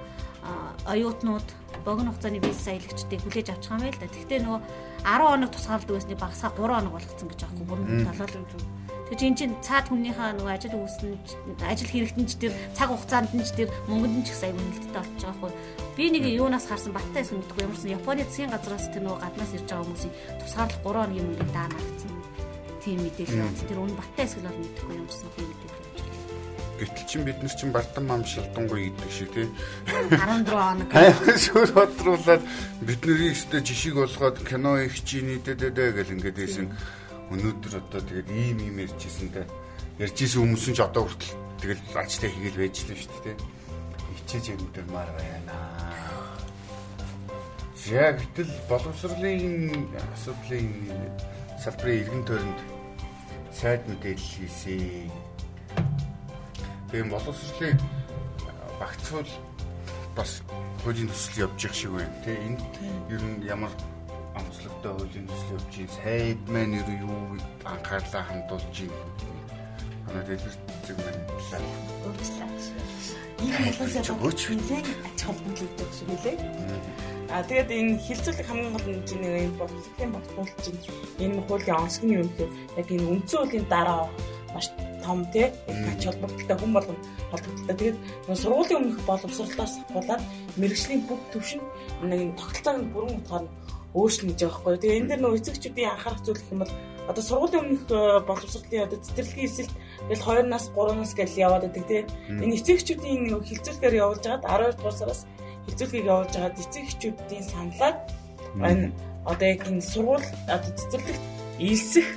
оюутнууд 0.88 1.49
богино 1.85 2.12
хугацааны 2.12 2.40
виз 2.40 2.64
аялагчдыг 2.66 3.20
хүлээж 3.25 3.49
авч 3.52 3.64
байгаа 3.68 3.78
юм 3.78 3.85
байл 3.88 4.00
да. 4.00 4.09
Гэхдээ 4.09 4.40
нөгөө 4.44 4.61
10 5.04 5.28
хоног 5.30 5.50
тусгаарлалт 5.52 5.90
байсны 5.90 6.16
багасаа 6.16 6.50
3 6.56 6.75
хоног 6.76 6.92
болгоцсон 6.97 7.28
гэж 7.28 7.40
аахгүй 7.44 7.66
бүрэн 7.68 8.04
толгой. 8.50 8.79
Тэгэхээр 9.10 9.26
эн 9.26 9.34
чинь 9.34 9.58
цаад 9.58 9.90
хүнийхээ 9.90 10.38
нөгөө 10.38 10.54
ажил 10.54 10.78
үүснэ 10.78 11.18
ажил 11.66 11.90
хэрэгтэн 11.90 12.26
ч 12.30 12.32
тэр 12.38 12.54
цаг 12.78 12.94
хугацаанд 12.94 13.34
нь 13.34 13.42
ч 13.42 13.50
тэр 13.58 13.68
мөнгөнд 13.90 14.22
нь 14.22 14.24
ч 14.24 14.30
их 14.30 14.38
сайн 14.38 14.54
үнэлттэй 14.54 15.02
болчих 15.02 15.18
жоох 15.18 15.50
байхгүй. 15.50 15.52
Би 15.98 16.04
нэг 16.14 16.24
юунаас 16.30 16.70
харсан 16.70 16.94
баттай 16.94 17.26
эс 17.26 17.34
мэдгүй 17.34 17.66
ямарсан 17.66 17.90
Японы 17.90 18.22
засгийн 18.22 18.54
газраас 18.54 18.86
тэр 18.94 19.02
нөгөө 19.10 19.18
гаднаас 19.18 19.54
ирж 19.58 19.66
байгаа 19.66 19.82
хүмүүсийн 19.82 20.14
тусгаарлах 20.38 20.82
3 20.86 20.94
хоногийн 20.94 21.26
мөнгөнд 21.26 21.50
даана 21.58 21.74
гэсэн. 21.74 22.12
Тийм 22.86 22.98
мэдээлэл 23.02 23.42
байна. 23.42 23.66
Тэр 23.66 23.80
үнэ 23.82 23.98
баттай 23.98 24.24
эсгэл 24.30 24.46
бол 24.46 24.60
мэдэхгүй 24.62 24.94
ямарсан 24.94 25.30
тийм 25.34 25.46
мэдээлэл 25.50 25.90
гэтэл 26.80 27.04
чин 27.04 27.22
бид 27.28 27.38
нар 27.44 27.52
чин 27.52 27.70
бардам 27.76 28.04
мам 28.08 28.22
шилдангуй 28.24 28.88
гэдэг 28.88 29.10
шиг 29.12 29.28
тий. 29.36 29.48
14 30.08 30.48
хоног. 30.48 30.88
Шүр 31.44 31.68
бодруулаад 31.76 32.42
бид 32.80 33.00
нарыг 33.04 33.36
өстө 33.36 33.60
жишиг 33.60 34.00
болгоод 34.00 34.40
кино 34.48 34.80
их 34.80 34.96
чи 35.04 35.20
нийтэдэ 35.20 35.76
гэл 35.76 36.14
ингээд 36.16 36.38
ийсэн 36.40 36.72
өнөөдөр 37.30 37.75
одоо 37.78 38.00
тэгээд 38.02 38.28
ийм 38.30 38.58
ийм 38.58 38.76
ярьжсэн 38.84 39.30
те. 39.30 39.46
Ярьжсэн 40.02 40.42
хүмүүс 40.42 40.64
нь 40.70 40.76
ч 40.76 40.80
одоо 40.82 41.06
хүртэл 41.06 41.34
тэгэл 41.62 41.82
лачтай 41.94 42.30
хийгээл 42.30 42.60
байж 42.60 42.76
л 42.87 42.94
шүү 42.94 43.22
дээ 43.25 43.60
хичээж 44.30 44.54
юмдэрмаар 44.54 45.10
байна. 45.18 45.58
Яг 47.90 48.22
гэтэл 48.22 48.52
боловсролын 48.70 49.90
асуудлын 50.14 50.70
салбарын 51.58 51.99
иргэн 51.99 52.22
тойронд 52.28 52.60
сайд 53.50 53.82
мэдээлэл 53.90 54.30
хийсэн 54.38 55.10
Тийм 56.90 57.10
боловсролын 57.10 57.80
багцуул 58.78 59.30
бас 60.14 60.42
хуулийн 60.84 61.10
төсөл 61.10 61.50
явж 61.50 61.58
явах 61.66 61.75
шиг 61.75 61.90
байна. 61.90 62.14
Тэ 62.22 62.38
энд 62.38 62.62
ер 63.10 63.22
нь 63.26 63.42
ямар 63.50 63.72
онцлогтой 64.38 64.92
хуулийн 64.94 65.26
төсөл 65.26 65.54
явж 65.56 65.75
байгаа 65.75 65.96
сайд 65.99 66.40
маань 66.52 66.76
ер 66.78 66.88
нь 66.90 67.02
юу 67.04 67.18
анхаарлаа 67.64 68.22
хандуулж 68.26 68.76
байна. 68.90 69.40
Манай 70.06 70.25
дэлгэр 70.26 70.56
цэцэг 70.70 70.96
маань 71.02 71.22
өөрчлөлт. 72.06 72.90
Ийм 73.40 73.54
хэлбэрээр 73.56 74.25
өгч 74.26 74.40
хүлээн 74.46 74.87
ач 75.06 75.20
холбогдол 75.25 75.92
шиг 75.96 76.08
үлээ. 76.14 76.37
А 77.30 77.42
тэгээд 77.46 77.70
энэ 77.70 78.02
хилцүүлэг 78.04 78.46
хамгийн 78.46 78.75
гол 78.75 78.88
нь 78.90 79.06
чинь 79.08 79.22
энэ 79.22 79.58
боловсролын 79.58 80.12
багцуул 80.12 80.50
чинь 80.64 80.80
энэ 81.22 81.40
хуулийн 81.46 81.78
онцгой 81.78 82.10
юм 82.20 82.28
гэхээр 82.28 82.52
яг 82.80 82.88
энэ 82.90 83.10
үндсэн 83.12 83.38
хуулийн 83.38 83.66
дараа 83.70 84.02
маш 84.52 84.66
том 85.04 85.20
тий 85.32 85.46
ач 85.90 86.02
холбогдолтой 86.04 86.56
хүн 86.58 86.72
болгон 86.75 86.99
холбогдолтой. 87.30 87.76
Тэгээд 87.78 87.99
сургуулийн 88.42 88.78
өмнөх 88.82 89.00
боловсролоос 89.06 89.75
болоод 89.94 90.22
мэрэгжлийн 90.60 91.00
бүх 91.06 91.22
төвшин 91.32 91.62
нэг 92.02 92.34
тогтолцоог 92.37 92.76
нь 92.82 92.90
бүрэн 92.92 93.18
утгаар 93.22 93.44
нь 93.46 93.52
өөрчлөнө 93.94 94.32
гэж 94.32 94.40
байгаа 94.47 94.62
байхгүй. 94.62 94.78
Тэгээ 94.80 94.99
энэ 95.00 95.11
дэр 95.11 95.20
нөө 95.20 95.38
эцэгчүүдийн 95.40 95.90
анхаарах 95.90 96.23
зүйл 96.23 96.38
гэх 96.38 96.52
юм 96.54 96.62
бол 96.62 96.75
одоо 97.11 97.23
сургуулийн 97.26 97.62
өмнөх 97.66 97.85
э, 97.90 98.00
боловсролын 98.23 98.87
одоо 98.87 98.99
цэцэрлэгийн 99.02 99.49
эсэлт 99.50 99.73
тэгэл 100.06 100.47
2 100.47 100.47
нас 100.47 100.64
3 100.70 100.94
нас 100.94 101.12
гэж 101.18 101.30
яваад 101.35 101.64
байдаг 101.66 101.85
тий. 101.90 102.02
Энэ 102.30 102.54
эцэгчүүдийн 102.54 103.23
хилцүүлгээр 103.35 103.94
явуулж 103.99 104.23
хагаад 104.23 104.47
12 104.47 104.78
дугаар 104.78 104.97
сараас 104.99 105.20
хилцүүлгийг 105.66 106.06
явуулж 106.06 106.32
хагаад 106.38 106.61
эцэгчүүдийн 106.62 107.44
саналаар 107.50 107.97
энэ 108.62 108.94
одоо 109.26 109.47
яг 109.50 109.62
энэ 109.66 109.82
сургууль 109.82 110.28
одоо 110.47 110.70
цэцэрлэгт 110.78 111.25
ийлсэх 111.59 112.09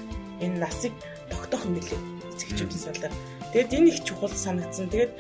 энэ 0.46 0.62
насыг 0.62 0.94
тогтоох 1.30 1.65
юм 1.65 1.74
билээ 1.77 2.01
эцэгчүүдийн 2.38 2.82
салаар. 2.86 3.13
Тэгэд 3.53 3.74
энэ 3.74 3.89
их 3.89 4.00
чухал 4.06 4.30
санагдсан. 4.30 4.89
Тэгээд 4.94 5.13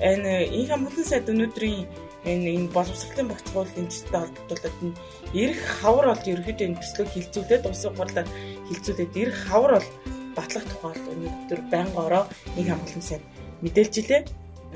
энэ 0.00 0.32
инх 0.56 0.68
хамгаалалтын 0.72 1.08
сайд 1.08 1.28
өнөөдрийн 1.28 1.84
энэ 2.32 2.48
энэ 2.56 2.72
боловсролын 2.76 3.32
хуулийн 3.52 3.88
төсөлтэй 3.88 4.20
холбогдуулаад 4.20 4.76
энэ 4.84 4.98
эрх 5.42 5.60
хавар 5.80 6.06
бол 6.12 6.30
ерөөхдөө 6.32 6.66
энэ 6.68 6.80
төслөө 6.82 7.06
хилцүүлээд 7.12 7.68
улсын 7.68 7.92
хурлаар 7.96 8.28
хилцүүлээд 8.68 9.12
эрх 9.22 9.38
хавар 9.48 9.72
бол 9.76 9.88
батлах 10.36 10.64
тухай 10.70 10.94
өнөөдөр 11.12 11.60
байнга 11.72 12.00
ороо 12.06 12.24
инх 12.58 12.68
хамгаалалтын 12.70 13.04
сайд 13.08 13.24
мэдээлж 13.64 13.94
илээ. 14.02 14.22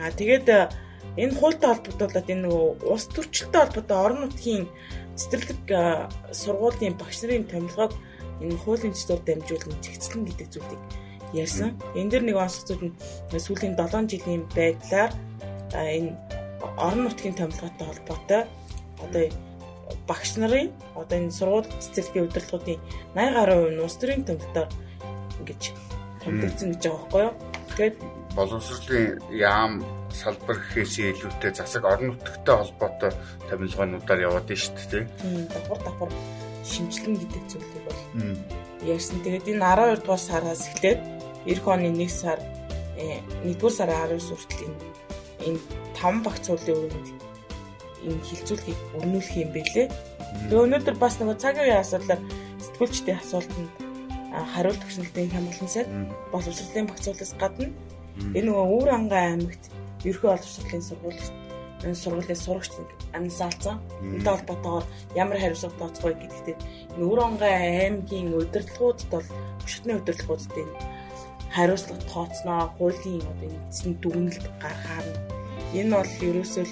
Аа 0.02 0.11
тэгээд 0.18 0.49
энэ 1.23 1.37
хуультай 1.38 1.68
холбогдуулаад 1.71 2.32
энэ 2.32 2.44
нөгөө 2.49 2.66
ус 2.88 3.04
төрчлөлтөй 3.14 3.61
холбоотой 3.62 3.99
орон 4.04 4.21
нутгийн 4.25 4.64
цэцэрлэг 5.18 5.62
сургуулийн 6.32 6.97
багш 6.97 7.18
нарын 7.23 7.47
томилгоог 7.52 7.92
энэ 8.40 8.61
хуулийн 8.64 8.94
төслөөр 8.97 9.23
дамжуулан 9.23 9.76
зэгцлэн 9.85 10.23
гэдэг 10.26 10.49
зүйлийг 10.50 10.82
ярьсан. 11.37 11.76
Энэ 11.94 12.11
дэр 12.11 12.25
нэг 12.26 12.37
онцгой 12.40 12.64
зүйл 12.66 12.85
нь 12.88 12.97
сүүлийн 13.44 13.76
7 13.76 14.09
жилийн 14.09 14.42
байдлаар 14.56 15.12
энэ 15.73 16.16
орон 16.78 17.02
нутгийн 17.04 17.35
томилгоотой 17.35 17.87
холбоотой 17.87 18.42
одоо 19.04 19.25
багш 20.07 20.37
нарын 20.37 20.71
одоо 20.95 21.16
энэ 21.19 21.31
сургууль 21.31 21.69
цэцэрлэгийн 21.83 22.26
удирдлагуудын 22.26 22.81
80 23.14 23.35
гаруй 23.37 23.71
нь 23.75 23.83
улс 23.85 23.97
төрийн 23.99 24.25
томилтоор 24.26 24.69
ингэж 25.40 25.62
томилогдсон 26.23 26.69
гэж 26.73 26.83
байгаа 26.87 27.02
байхгүй 27.11 27.23
юу. 27.26 27.35
Тэгээд 27.73 27.97
боловсролын 28.37 29.21
яам 29.31 29.73
салбар 30.12 30.57
гэхээсээ 30.61 31.12
илүүтэй 31.12 31.52
засаг 31.57 31.85
орон 31.85 32.14
нутгтай 32.14 32.57
холбоотой 32.57 33.12
томилгоонуудаар 33.49 34.21
яваад 34.28 34.47
байна 34.49 34.62
шүү 34.62 34.75
дээ. 34.90 35.04
Тийм 35.21 35.47
давхар 35.52 35.81
давхар 35.87 36.11
шинжилэн 36.64 37.16
гэдэг 37.21 37.42
зүйлийг 37.50 37.85
бол 37.87 38.00
ярьсан. 38.87 39.19
Тэгээд 39.25 39.50
энэ 39.52 39.64
12 39.66 40.02
дугаар 40.04 40.23
сараас 40.23 40.62
эхлээд 40.69 41.00
эх 41.47 41.66
оны 41.66 41.90
1 41.90 42.09
сар 42.09 42.38
1-р 42.97 43.73
сарын 43.73 44.14
19 44.14 44.31
хүртэл 44.31 44.62
энэ 45.49 45.61
5 46.02 46.26
багц 46.26 46.44
уулын 46.50 46.82
үед 46.82 47.23
энэ 48.02 48.26
хилцүүлгийг 48.26 48.80
өрнүүлэх 48.99 49.37
юм 49.38 49.50
бэлээ. 49.54 49.87
Тэгээ 50.50 50.64
өнөөдөр 50.66 50.97
бас 50.99 51.14
нэг 51.23 51.38
цагийн 51.38 51.66
үеийн 51.71 51.82
асуудлаар 51.82 52.23
сэтгүүлчдийн 52.59 53.21
асуултанд 53.23 53.71
хариулт 54.54 54.82
дээ 55.14 55.28
хямглан 55.30 55.71
сайд 55.71 55.88
боловсролын 56.32 56.88
багцуулаас 56.90 57.32
гадна 57.38 57.68
энэ 58.37 58.47
нөгөө 58.49 58.66
Өвөр 58.75 58.90
ангай 58.90 59.23
аймагт 59.30 59.64
ерхий 60.09 60.28
боловсролын 60.28 60.82
сургууль 60.88 61.23
энэ 61.85 62.00
сургуулийн 62.02 62.40
сурагч 62.44 62.73
амсаалцсан. 63.12 63.76
Энтэй 64.02 64.32
холбоотойгоор 64.32 64.87
ямар 65.14 65.38
хариуцлага 65.38 65.78
тооцох 65.78 66.04
вэ 66.04 66.14
гэдэгтээ 66.21 66.56
энэ 66.97 67.06
Өрөнгөө 67.11 67.52
аймгийн 67.52 68.35
удирдлагуудад 68.35 69.09
бол 69.12 69.28
өшөтний 69.66 69.97
удирдлагуудад 70.00 70.54
энэ 70.62 70.75
хариуцлага 71.54 72.02
тооцноо, 72.12 72.62
хуулийн 72.78 73.23
одоо 73.32 73.49
энэ 73.50 73.99
дүгнэлт 74.02 74.44
гаргахаар 74.62 75.06
энэ 75.73 75.97
бол 75.97 76.12
ерөөсөө 76.29 76.67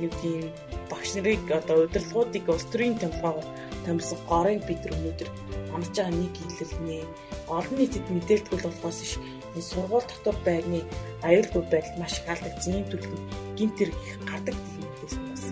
нэг 0.00 0.12
тийм 0.20 0.50
багш 0.90 1.10
нарыг 1.16 1.44
одоо 1.50 1.84
удирдлагуудыг 1.84 2.44
улс 2.48 2.66
төрийн 2.68 2.98
томилгоогоор 3.00 3.46
томилсон 3.84 4.18
горыг 4.28 4.60
бид 4.68 4.82
өнөөдөр 4.90 5.28
амж 5.74 5.88
байгаа 5.96 6.12
нэг 6.12 6.34
хэлэлнэ. 6.36 7.04
Олон 7.48 7.76
нийтэд 7.78 8.06
мэдээлдэг 8.10 8.60
болохоос 8.64 9.00
ш 9.04 9.12
энэ 9.54 9.68
сургууль 9.70 10.08
дотор 10.08 10.36
байрны 10.46 10.80
аюулгүй 11.22 11.62
байдал 11.68 11.98
маш 12.00 12.20
их 12.20 12.28
алдагдсан. 12.32 12.74
Ийм 12.74 12.86
төрлийн 12.90 13.24
гинт 13.58 13.76
хэрэг 13.78 13.96
гардаг 14.28 14.56
хэлнээс 14.56 15.14
нь 15.18 15.28
бас 15.30 15.44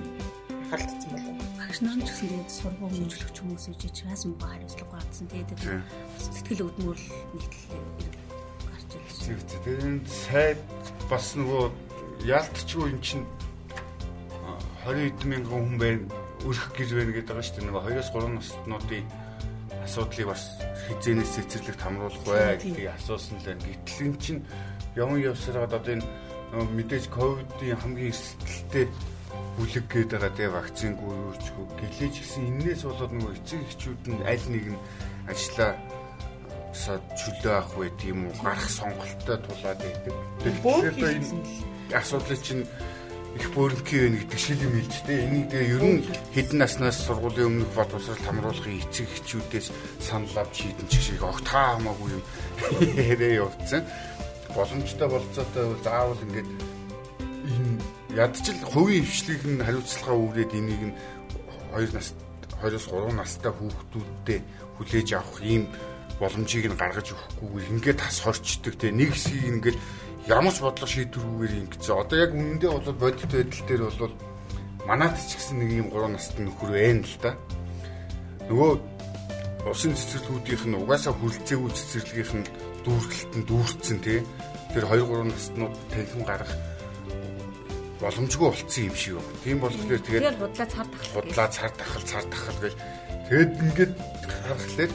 халдсан 0.70 1.10
болов. 1.12 1.36
Багш 1.58 1.78
нар 1.80 2.00
ч 2.00 2.08
гэсэн 2.08 2.28
тэгээд 2.28 2.50
сургууль 2.50 2.96
хөгжүүлэгч 2.96 3.36
хүмүүс 3.40 3.64
ээж 3.70 3.82
чаас 3.98 4.22
муу 4.26 4.38
хариуцлага 4.40 4.92
гаргасан. 4.96 5.26
Тэгээд 5.32 5.50
сэтгэл 6.18 6.64
хөдлөмөр 6.66 7.00
нэгтэл 7.36 7.64
гарч 8.68 8.90
ирсэн. 8.96 9.36
Тэгээд 9.38 9.80
энэ 9.86 10.00
сайд 10.08 10.60
бас 11.10 11.26
нөгөө 11.36 11.91
яалтчгүй 12.26 12.90
эн 12.92 13.00
чинь 13.02 13.26
20 14.86 15.10
эд 15.10 15.20
мянган 15.26 15.62
хүн 15.66 15.78
байна 15.78 16.22
өрх 16.46 16.74
гэр 16.74 16.90
байна 16.98 17.12
гэдэг 17.14 17.28
байгаа 17.30 17.46
шүү 17.46 17.56
дээ. 17.58 17.66
Нөгөө 17.70 17.82
2-3 18.02 18.34
наснуудын 18.34 19.04
асуудлыг 19.86 20.26
бас 20.30 20.44
хизээнээс 20.86 21.32
цэцэрлэгт 21.38 21.82
хамруулах 21.82 22.22
бай 22.26 22.58
гэдгийг 22.58 22.90
асуусан 22.94 23.38
л 23.38 23.46
байна. 23.46 23.62
Гэтэл 23.62 24.06
эн 24.06 24.14
чинь 24.18 24.42
явн 24.98 25.18
явсараад 25.22 25.74
одоо 25.74 25.94
энэ 25.98 26.06
мэдээж 26.76 27.04
ковидын 27.14 27.78
хамгийн 27.78 28.10
эрсдэлтэй 28.10 28.86
бүлэг 29.56 29.86
гээд 29.88 30.10
байгаа 30.12 30.32
те 30.36 30.46
вакцингүй 30.48 31.14
юу 31.14 31.34
ч 31.38 31.46
гэлээж 31.78 32.14
гисэн 32.18 32.44
энээс 32.50 32.82
болоод 32.84 33.12
нөгөө 33.12 33.34
эцэг 33.38 33.60
эхчүүд 33.66 34.02
нь 34.12 34.22
аль 34.26 34.46
нэг 34.50 34.66
нь 34.74 34.82
ажиллаа 35.30 35.72
сад 36.72 37.02
чөлөө 37.20 37.52
авах 37.56 37.74
байт 37.76 38.00
юм 38.04 38.26
уу 38.28 38.34
гарах 38.40 38.68
сонголттой 38.68 39.38
тулаад 39.44 39.80
байдаг. 39.80 40.14
Тэгэхээр 40.40 40.96
энэ 41.20 41.72
асуудлыг 41.92 42.40
чинь 42.42 42.64
их 43.36 43.48
бөөрөлтгий 43.56 44.00
вэ 44.00 44.08
гэдэг 44.28 44.40
шил 44.40 44.60
юм 44.60 44.76
хэлж 44.76 44.96
тээ. 45.08 45.24
Энийг 45.24 45.46
тэгээ 45.48 45.72
ер 45.72 45.84
нь 45.88 46.00
хэдэн 46.36 46.58
наснаас 46.60 46.98
сургуулийн 47.00 47.48
өмнөх 47.64 47.72
боловсрол 47.72 48.20
хамруулахын 48.28 48.80
эцэг 48.84 49.08
эхчүүдээс 49.08 49.68
санал 50.04 50.36
авч 50.36 50.68
шийдэн 50.68 50.88
ч 50.92 50.92
шиг 51.00 51.24
огт 51.24 51.46
хамаагүй 51.48 52.08
юм 52.12 52.22
ярээ 53.12 53.40
явцсан. 53.40 53.88
Боломжтой 54.52 55.08
болцоотой 55.08 55.66
заавал 55.80 56.20
ингээд 56.28 56.48
энэ 57.48 57.80
ядчил 58.20 58.60
хувийн 58.68 59.08
хвшлийг 59.08 59.42
нь 59.48 59.64
хариуцлага 59.64 60.12
үүрээд 60.12 60.52
энийг 60.52 60.82
нь 60.92 60.94
2 61.72 61.96
нас 61.96 62.12
2-оос 62.60 62.86
3 62.92 63.16
настай 63.16 63.52
хүүхдүүдтэй 63.56 64.40
хүлээж 64.76 65.08
авах 65.16 65.40
ийм 65.40 65.64
боломжийг 66.20 66.68
нь 66.68 66.76
гаргаж 66.76 67.16
өгөхгүйгээр 67.16 67.72
ингээд 67.80 67.98
тас 67.98 68.20
хорчдөг 68.20 68.76
те 68.76 68.92
нэг 68.92 69.16
хэсгийг 69.16 69.48
ингээд 69.56 69.78
ямар 70.26 70.54
ч 70.54 70.58
бодлого 70.62 70.90
шийдвэрүүгээр 70.90 71.54
ингэсэн. 71.66 71.98
Одоо 71.98 72.18
яг 72.18 72.30
үнэндээ 72.34 72.70
бол 72.70 72.92
бодит 72.94 73.30
байдал 73.32 73.66
дээр 73.66 73.82
бол 73.90 74.14
манайд 74.86 75.16
ч 75.18 75.30
гэсэн 75.34 75.56
нэг 75.58 75.70
юм 75.82 75.88
3 75.90 76.14
настай 76.14 76.42
нөхөр 76.46 76.70
байна 76.70 77.02
л 77.02 77.16
да. 77.22 77.32
Нөгөө 78.46 78.72
усын 79.66 79.94
цэцэрлэгүүдийнх 79.98 80.64
нь 80.70 80.78
угаасаа 80.78 81.14
хүлцээгүй 81.18 81.70
цэцэрлэгийнх 81.74 82.34
нь 82.38 82.46
дүүргэлт 82.86 83.32
нь 83.34 83.46
дүүрсэн 83.46 83.98
тий. 84.02 84.20
Тэр 84.74 84.84
2 84.86 85.06
3 85.06 85.30
наснууд 85.30 85.74
танхим 85.90 86.22
гарах 86.22 86.52
боломжгүй 88.02 88.48
болцсон 88.50 88.84
юм 88.90 88.96
шиг 88.98 89.14
байна. 89.18 89.38
Тийм 89.42 89.58
болохоор 89.62 90.02
тэгээд 90.06 90.38
худлаа 90.38 90.66
цар 90.66 90.86
тахал. 90.90 91.10
Худлаа 91.14 91.48
цар 91.50 91.70
тахал, 91.78 92.02
цар 92.02 92.24
тахал 92.26 92.58
гэж 92.62 92.74
тэгэд 93.30 93.52
ингээд 93.62 93.92
харахад 94.26 94.92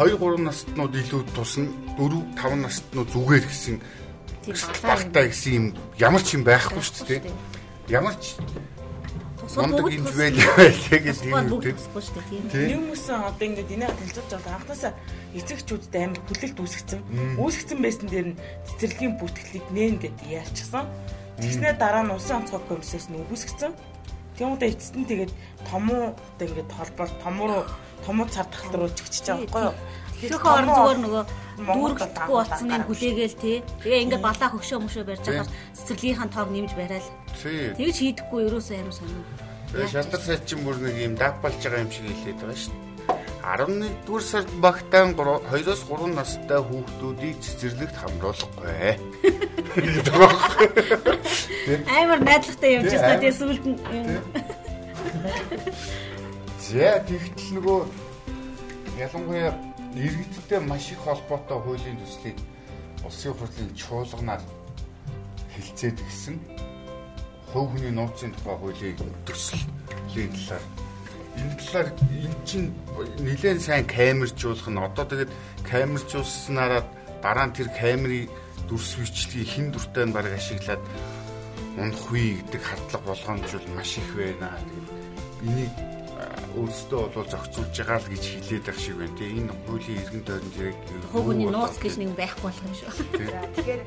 2 0.00 0.16
3 0.16 0.44
наснууд 0.48 0.92
илүү 0.96 1.22
тусна 1.36 1.68
4 2.00 2.20
5 2.40 2.64
наснууд 2.64 3.08
зүгээр 3.12 3.44
гэсэн 3.44 3.76
багтаа 4.46 5.24
гэсэн 5.28 5.52
юм 5.52 5.66
ямар 5.98 6.22
ч 6.24 6.34
юм 6.36 6.42
байхгүй 6.44 6.80
шүү 6.80 7.06
дээ. 7.06 7.32
Ямар 7.88 8.14
ч 8.16 8.40
Мундаг 9.50 9.90
юм 9.90 10.06
байлээ 10.06 11.00
гэж 11.10 11.26
тийм 11.26 11.34
үү. 11.50 11.74
Хүмүүс 11.74 13.04
одоо 13.10 13.46
ингээд 13.50 13.74
энэ 13.74 13.90
хэлцэж 13.90 14.30
байгаа 14.30 14.62
анхнаасаа 14.62 14.92
эцэгчүүдэд 15.34 15.94
амар 15.98 16.22
хүлээлт 16.22 16.58
үүсгэсэн. 16.62 17.00
Үүсгэсэн 17.34 17.78
байсан 17.82 18.06
дээр 18.06 18.28
нь 18.30 18.38
цэцэрлэгийн 18.78 19.18
бүртгэлийг 19.18 19.66
нээн 19.74 19.96
гэд 19.98 20.18
яалчихсан. 20.30 20.86
Тэгснээр 21.42 21.76
дараа 21.82 22.06
нь 22.06 22.14
усан 22.14 22.46
онцгой 22.46 22.62
комиссээс 22.70 23.10
нь 23.10 23.18
үүсгэсэн. 23.26 23.74
Тэгмүүдээ 24.38 24.70
эцэст 24.70 24.94
нь 24.94 25.08
тэгээд 25.10 25.32
томуу 25.66 26.14
одоо 26.14 26.46
ингээд 26.46 26.70
холбоор 26.70 27.10
томуу 27.18 27.66
томуу 28.06 28.26
цар 28.30 28.46
тахал 28.46 28.86
руу 28.86 28.90
чигчиж 28.94 29.34
байгаа 29.34 29.50
байхгүй 29.50 29.62
юу? 29.66 29.74
Тэрхүү 30.20 30.52
орон 30.52 30.70
зүгээр 30.76 31.00
нөгөө 31.00 31.24
дүүргэхгүй 31.60 32.34
болсон 32.36 32.68
юм 32.72 32.84
хүлээгээл 32.88 33.36
тий. 33.40 33.56
Тэгээ 33.80 34.02
ингээд 34.04 34.24
балаа 34.24 34.48
хөгшөө 34.52 34.78
мөшөө 34.84 35.04
барьж 35.08 35.24
байгаа 35.24 35.48
цэцэрлэгийнхэн 35.76 36.30
тоог 36.32 36.48
нэмж 36.52 36.72
барайл. 36.76 37.08
Тэгж 37.40 37.96
хийдэггүй 38.00 38.40
ерөөсөө 38.48 38.76
яруу 38.80 38.94
сонир. 38.96 39.24
Тэгээ 39.72 39.92
шалтар 39.92 40.20
сайд 40.20 40.42
чинь 40.44 40.64
бүр 40.64 40.76
нэг 40.80 40.96
юм 41.00 41.14
дагбалж 41.16 41.60
байгаа 41.60 41.84
юм 41.84 41.92
шиг 41.92 42.04
хэлээд 42.08 42.40
байгаа 42.40 42.58
шүү 42.60 42.72
дээ. 42.76 42.90
11 43.40 44.04
дугаар 44.06 44.24
сард 44.24 44.50
багтаан 44.60 45.16
2-оос 45.16 45.82
3 45.88 46.12
настай 46.12 46.60
хүүхдүүдийг 46.60 47.36
цэцэрлэгт 47.40 47.96
хамруулахгүй. 47.96 49.00
Амар 51.98 52.20
найдвартай 52.20 52.70
явж 52.76 52.92
байгаа 52.92 53.18
тийм 53.22 53.34
сүлд 53.40 53.64
нь. 53.64 53.80
За 56.60 57.00
тэгтэл 57.08 57.50
нөгөө 57.56 57.80
ялангуяа 59.00 59.69
иргэдтэй 59.94 60.60
маш 60.60 60.92
их 60.92 60.98
холбоотой 61.04 61.58
хуулийн 61.60 61.98
төслийг 61.98 62.38
улсын 63.04 63.34
хурлын 63.34 63.70
чуулганаар 63.74 64.42
хилцээд 65.54 65.98
гисэн 65.98 66.36
хувь 67.52 67.70
хүний 67.72 67.90
нууцын 67.90 68.30
тухай 68.34 68.56
хуулийн 68.58 68.96
төслийн 69.26 70.30
талаар 70.34 70.64
энэ 71.40 71.56
талаар 71.58 71.88
эн 72.26 72.34
чинь 72.46 72.68
нэлээд 73.26 73.60
сайн 73.62 73.86
камержуулах 73.86 74.68
нь 74.70 74.78
одоо 74.78 75.04
тэгээд 75.10 75.32
камержуулснараа 75.70 76.82
дараа 77.22 77.46
нь 77.48 77.56
тэр 77.56 77.68
камерын 77.74 78.30
дүрс 78.68 78.94
бичлэгийг 79.00 79.48
хин 79.50 79.66
дүртэй 79.74 80.04
нь 80.06 80.14
баг 80.14 80.26
ашиглаад 80.30 80.82
унах 81.80 82.06
үе 82.12 82.38
гэдэг 82.38 82.62
хардлага 82.62 83.06
болгоомжвол 83.10 83.66
маш 83.74 83.98
их 83.98 84.10
байна. 84.14 84.54
Энийг 85.42 85.89
өөрсдөө 86.58 87.02
бол 87.14 87.28
зохицуулж 87.30 87.74
байгаа 87.78 87.98
л 88.00 88.10
гэж 88.10 88.24
хэлээд 88.26 88.64
байх 88.66 88.78
шиг 88.80 88.96
байна. 88.98 89.16
Тэгээ 89.18 89.38
энэ 89.38 89.52
хуулийн 89.66 90.00
иргэн 90.02 90.24
тойронд 90.26 90.56
яг 90.58 90.76
хуугийн 91.12 91.52
нууц 91.54 91.76
гэж 91.78 91.94
нэг 92.00 92.10
байхгүй 92.18 92.44
болох 92.50 92.64
юм 92.66 92.74
шүү. 92.74 92.92
Тэгэхээр 93.54 93.82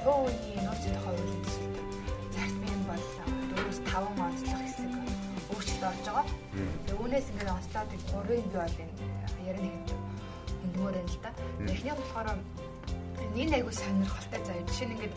хуугийн 0.00 0.64
нууцын 0.64 0.92
тухай 0.96 1.14
хуулийн 1.14 1.42
төсөлд 1.44 1.76
зарцмын 2.34 2.82
бол 2.88 3.04
4-5 3.90 4.24
онцлог 4.26 4.60
хэсэг 4.64 4.90
өөрчлөлт 5.50 5.84
орж 5.90 6.04
байгаа. 6.08 6.26
Тэгээ 6.86 7.00
үүнээс 7.00 7.26
ингээд 7.30 7.54
онцлоод 7.56 7.90
3-ын 7.90 8.44
бий 8.48 8.60
бол 8.60 8.76
энэ 8.80 8.94
яриа 9.48 9.62
нэг 9.64 9.74
эндмөр 10.64 10.94
байна 10.96 11.10
л 11.10 11.18
да. 11.24 11.30
Эхнийх 11.68 11.96
болохоор 12.00 12.28
энэ 13.36 13.54
айгу 13.56 13.72
сонирхолтой 13.72 14.40
заяа. 14.44 14.66
Жишээ 14.68 14.86
нь 14.88 14.94
ингээд 14.96 15.14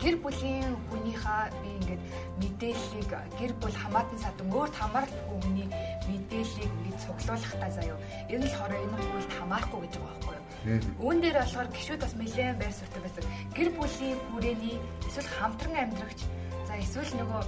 гэр 0.00 0.16
бүлийн 0.22 0.72
хүнийхээ 0.88 1.44
би 1.60 1.68
ингээд 1.78 2.02
мэдээллийг 2.40 3.10
гэр 3.38 3.52
бүл 3.60 3.76
хамаатан 3.76 4.18
садан 4.22 4.48
өөрт 4.54 4.74
хамааралгүй 4.78 5.38
хүний 5.42 5.68
мэдээллийг 6.08 6.70
ингээд 6.72 7.02
цуглуулахтаа 7.04 7.70
заяа. 7.74 7.98
Энэ 8.32 8.38
нь 8.38 8.44
болохоор 8.48 8.72
энэ 8.74 8.96
хуульд 8.96 9.32
хамаарахгүй 9.38 9.80
гэж 9.84 9.94
байгаа 9.98 10.18
байхгүй 10.24 10.34
юу? 10.72 10.80
Үүн 11.04 11.18
дээр 11.20 11.36
болохоор 11.40 11.68
гişүүд 11.74 12.00
бас 12.00 12.14
нэлээд 12.16 12.60
байр 12.60 12.74
суурьтай 12.74 13.00
байсан. 13.04 13.24
Гэр 13.56 13.68
бүлийн 13.76 14.18
хүрээний 14.32 14.76
эсвэл 15.08 15.30
хамтран 15.36 15.76
амьдрагч 15.76 16.20
за 16.66 16.72
эсвэл 16.80 17.12
нөгөө 17.20 17.42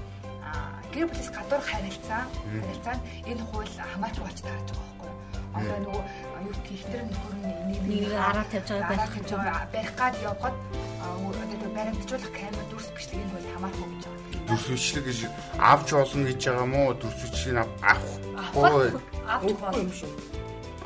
гэр 0.92 1.06
бүлээс 1.08 1.30
гадуур 1.34 1.62
харилцаа 1.64 2.22
харилцаанд 2.30 3.02
энэ 3.30 3.42
хууль 3.50 3.74
хамаарч 3.92 4.16
болж 4.20 4.38
таарч 4.40 4.68
байгаа 4.72 4.86
байхгүй 4.86 5.08
юу? 5.10 5.15
Одоо 5.56 5.78
нөгөө 5.84 6.02
юу 6.46 6.54
гихтэр 6.68 7.02
нөхөр 7.08 7.34
нь 7.40 7.48
энийг 7.48 7.84
нэг 7.88 8.12
араа 8.12 8.46
тавьж 8.52 8.68
байгаа 8.70 8.88
байх 8.92 9.12
гэж 9.16 9.28
барих 9.72 9.92
гад 9.96 10.14
явхад 10.20 10.56
одоо 11.00 11.70
баримтжуулах 11.76 12.32
камер 12.36 12.64
дүрс 12.70 12.88
бичлэгийн 12.96 13.30
бол 13.32 13.46
хамаарахгүй 13.54 13.88
гэж 13.96 14.04
байгаа. 14.04 14.46
Дүрс 14.48 14.66
бичлэг 14.68 15.04
гэж 15.08 15.18
авч 15.58 15.88
болно 15.96 16.24
гэж 16.28 16.40
байгаа 16.44 16.68
мó 16.68 16.82
дүрс 17.00 17.20
бичлэгийг 17.24 17.68
авахгүй 17.80 18.88
авч 19.26 19.52
болно 19.60 19.80
юм 19.80 19.92
шүү. 19.92 20.12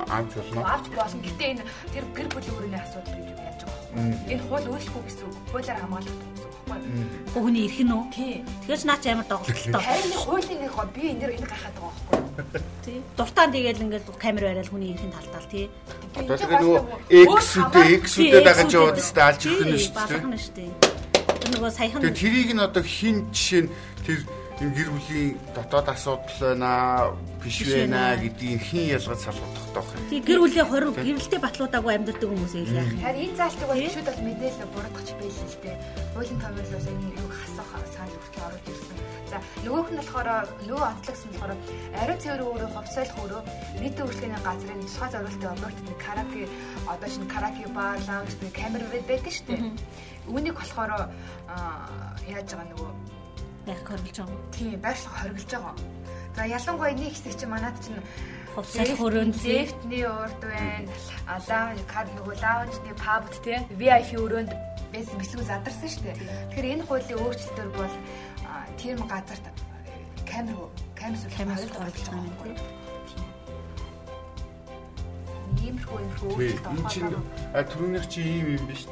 Авч 0.08 0.32
болно. 0.38 0.60
Авч 0.64 0.86
болно. 0.96 1.22
Гэтэ 1.26 1.44
энэ 1.50 1.64
тэр 1.92 2.04
гэр 2.16 2.28
бүлийн 2.32 2.54
өрөөний 2.56 2.80
асуудал 2.80 3.14
гэж 3.18 3.28
яаж 3.36 3.60
байгаа 3.66 3.84
вэ? 3.90 4.32
Энэ 4.32 4.44
хууль 4.48 4.68
өөрчлөхгүй 4.70 5.02
гэсэн. 5.06 5.28
Хуулиар 5.50 5.78
үг 5.84 6.49
байхгүй? 6.70 7.04
Хүний 7.34 7.64
эрх 7.66 7.78
нь 7.82 7.92
үү? 7.92 8.04
Тий. 8.14 8.34
Тэгэхээр 8.64 8.80
ч 8.80 8.84
наач 8.86 9.04
амар 9.10 9.26
доголдолтой. 9.26 9.82
Харин 9.82 10.14
хуулийн 10.14 10.60
нэг 10.62 10.74
би 10.94 11.02
энэ 11.10 11.20
дэр 11.20 11.32
энэ 11.36 11.48
гахаад 11.50 11.76
байгаа 11.76 11.94
байхгүй? 12.38 12.62
Тий. 12.86 12.98
Дуртаан 13.18 13.50
тэгээл 13.50 13.84
ингээл 13.84 14.08
камер 14.16 14.44
барайл 14.48 14.70
хүний 14.70 14.90
эрхийн 14.94 15.12
талдаа 15.12 15.42
тий. 15.50 15.66
Одоо 16.16 16.36
тэгээ 16.38 16.60
нөгөө 16.62 16.80
X-үдээ 17.10 17.86
X-үдээ 18.00 18.42
дагаж 18.46 18.70
яваад 18.70 18.98
өстэй 19.02 19.24
алж 19.26 19.42
өгөх 19.46 19.66
нь 19.66 19.78
шүү 19.78 19.94
дээ. 19.94 20.08
Балгана 20.08 20.38
шүү 20.40 20.54
дээ. 20.56 20.70
Тэр 21.40 21.50
нөгөө 21.54 21.70
саяхан 21.74 22.00
Тэгээ 22.00 22.20
тэрийг 22.20 22.50
нь 22.54 22.64
одоо 22.64 22.82
хин 22.86 23.16
жишээ 23.34 23.62
нь 23.66 23.70
тэр 24.06 24.18
энэ 24.60 24.76
гэр 24.76 24.90
бүлийн 24.92 25.40
дотоод 25.56 25.88
асуудал 25.88 26.36
байна 26.40 26.70
биш 27.40 27.64
байна 27.64 28.12
гэдгийг 28.20 28.60
хин 28.60 28.92
ялгаж 28.92 29.20
салгах 29.24 29.52
тогтоох 29.56 29.88
юм. 29.96 30.04
Тий 30.12 30.20
гэр 30.20 30.40
бүлийн 30.44 30.68
хориг 30.68 30.94
гэрэлтэй 31.00 31.40
батлуудаагүй 31.40 31.92
амьдардаг 31.96 32.28
хүмүүс 32.28 32.54
ээ 32.60 32.68
яах. 32.68 32.92
Харин 33.00 33.24
энэ 33.24 33.38
заалтыг 33.40 33.68
бол 33.72 33.80
гişүүд 33.80 34.04
бол 34.04 34.20
мэдээлэл 34.20 34.72
буруудах 34.76 35.04
ч 35.08 35.10
байл 35.16 35.32
л 35.32 35.58
дээ. 35.64 35.76
Хуулийн 36.12 36.40
томьёолоос 36.44 36.86
энэ 36.92 37.08
юу 37.24 37.28
хасах 37.32 37.70
санал 37.88 38.20
хүртэл 38.20 38.46
орж 38.52 38.64
ирсэн. 38.68 38.96
За 39.30 39.36
нөгөөх 39.64 39.88
нь 39.88 39.98
болохоор 40.00 40.28
нөгөө 40.68 40.88
онцлогс 40.92 41.22
нь 41.24 41.32
болохоор 41.32 41.52
ариун 41.96 42.20
цэвэр 42.20 42.42
өөрөө 42.44 42.70
ховцойлох 42.76 43.18
өөрөө 43.24 43.42
нийтийн 43.80 44.04
үйлчлэгийн 44.04 44.44
газрын 44.44 44.84
тусгай 44.84 45.10
зорилттой 45.14 45.50
объектны 45.56 45.94
караоке 46.04 46.42
одоо 46.84 47.08
шинэ 47.08 47.32
караоке 47.32 47.64
бар, 47.72 47.96
лаунж, 48.04 48.32
камер 48.52 48.82
байдаг 48.92 49.32
шүү 49.32 49.46
дээ. 49.48 49.62
Үүнийг 50.28 50.56
болохоор 50.58 50.92
яаж 52.28 52.48
байгаа 52.52 52.68
нөгөө 52.74 53.19
яг 53.66 53.80
хоригдж 53.84 54.18
байгаа. 54.20 54.40
Тийм, 54.56 54.80
байршлага 54.80 55.18
хоригдж 55.20 55.50
байгаа. 55.52 55.74
За 56.36 56.46
ялангуяа 56.46 56.94
нэг 56.94 57.12
хэсэг 57.12 57.34
чинь 57.36 57.50
манад 57.50 57.76
чинь 57.84 58.00
хувцас 58.54 58.90
хөрөөнд 58.98 59.36
лефтний 59.44 60.06
урд 60.06 60.40
байна. 60.40 60.90
А 61.26 61.38
лаунж 61.48 61.80
кар 61.90 62.06
нөгөө 62.16 62.36
лаунжны 62.42 62.92
пабд 62.98 63.34
тий 63.44 63.58
VIP 63.78 64.10
өрөөнд 64.18 64.50
байсан 64.94 65.16
бичлэг 65.18 65.46
задарсан 65.46 65.90
шүү 65.90 66.02
дээ. 66.06 66.16
Тэгэхээр 66.50 66.72
энэ 66.74 66.86
хуулийн 66.86 67.18
өөрчлөлтөөр 67.20 67.70
бол 67.78 67.94
тийм 68.78 68.98
газарт 69.06 69.44
камер 70.26 70.56
камер 70.98 71.18
камер 71.36 71.58
оруулж 71.58 71.74
байгаа 71.76 72.26
юм 72.26 72.36
тий. 72.42 72.56
Иймэрхүү 75.66 75.98
иймэрхүү 75.98 76.28
өөрчлөлт 76.30 76.66
орох. 76.66 76.78
Энэ 76.78 76.90
чинь 76.94 77.10
түрүүнийх 77.70 78.06
чи 78.10 78.20
ийм 78.22 78.46
юм 78.54 78.64
биш. 78.70 78.86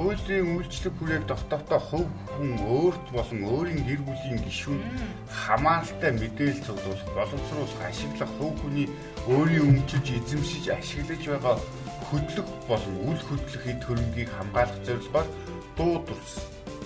Хуулийн 0.00 0.56
үйлчлэг 0.56 0.96
хүрээг 0.96 1.28
тогтоохтой 1.28 1.76
хөв 1.76 2.08
хүн 2.32 2.56
өөрт 2.64 3.06
болон 3.12 3.40
өөрийн 3.52 3.84
гэр 3.84 4.00
бүлийн 4.00 4.40
гишүүн 4.48 4.80
хамааралтай 5.28 6.16
мэдээлэл 6.16 6.64
цуглуулах, 6.64 7.10
боловсруулах, 7.12 7.84
ашиглах 7.84 8.32
хөв 8.40 8.56
хүний 8.64 8.88
өөрийн 9.28 9.84
өмчөж 9.84 10.06
эзэмшиж 10.16 10.72
ашиглаж 10.72 11.20
байгаа 11.20 11.56
хөдлөх 12.08 12.48
болон 12.64 12.94
үл 13.12 13.20
хөдлөх 13.28 13.64
эд 13.68 13.84
хөрөнгийг 13.84 14.30
хамгаалах 14.32 14.80
зорилгоор 14.88 15.28
дуу 15.76 15.94
дүрс 16.08 16.32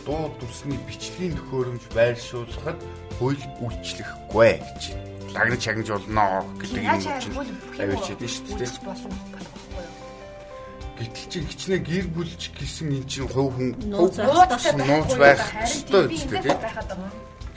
дуу 0.03 0.35
дүрсний 0.43 0.79
бичлэгийн 0.83 1.39
төхөөрөмж 1.39 1.85
байршуулахад 1.95 2.79
хууль 3.23 3.45
үйлчлэхгүй 3.63 4.53
гэж. 4.59 4.83
Лагнаж 5.31 5.61
чагнаж 5.63 5.89
болно 5.95 6.43
гэдэг 6.59 6.83
юм 6.83 6.99
чинь 6.99 7.15
авчиж 7.79 8.19
дээ 8.19 8.27
шүү 8.27 8.59
дээ. 8.59 9.54
Гэтэл 10.95 11.27
чи 11.27 11.39
хичнээн 11.43 11.83
гэр 11.83 12.07
бүлч 12.15 12.43
гэсэн 12.55 12.95
эн 12.95 13.05
чинь 13.11 13.27
хувь 13.27 13.51
хүн 13.59 13.71
нууц 13.91 14.15
байх 15.19 15.43
ёстой 15.67 16.07
үстэй 16.07 16.55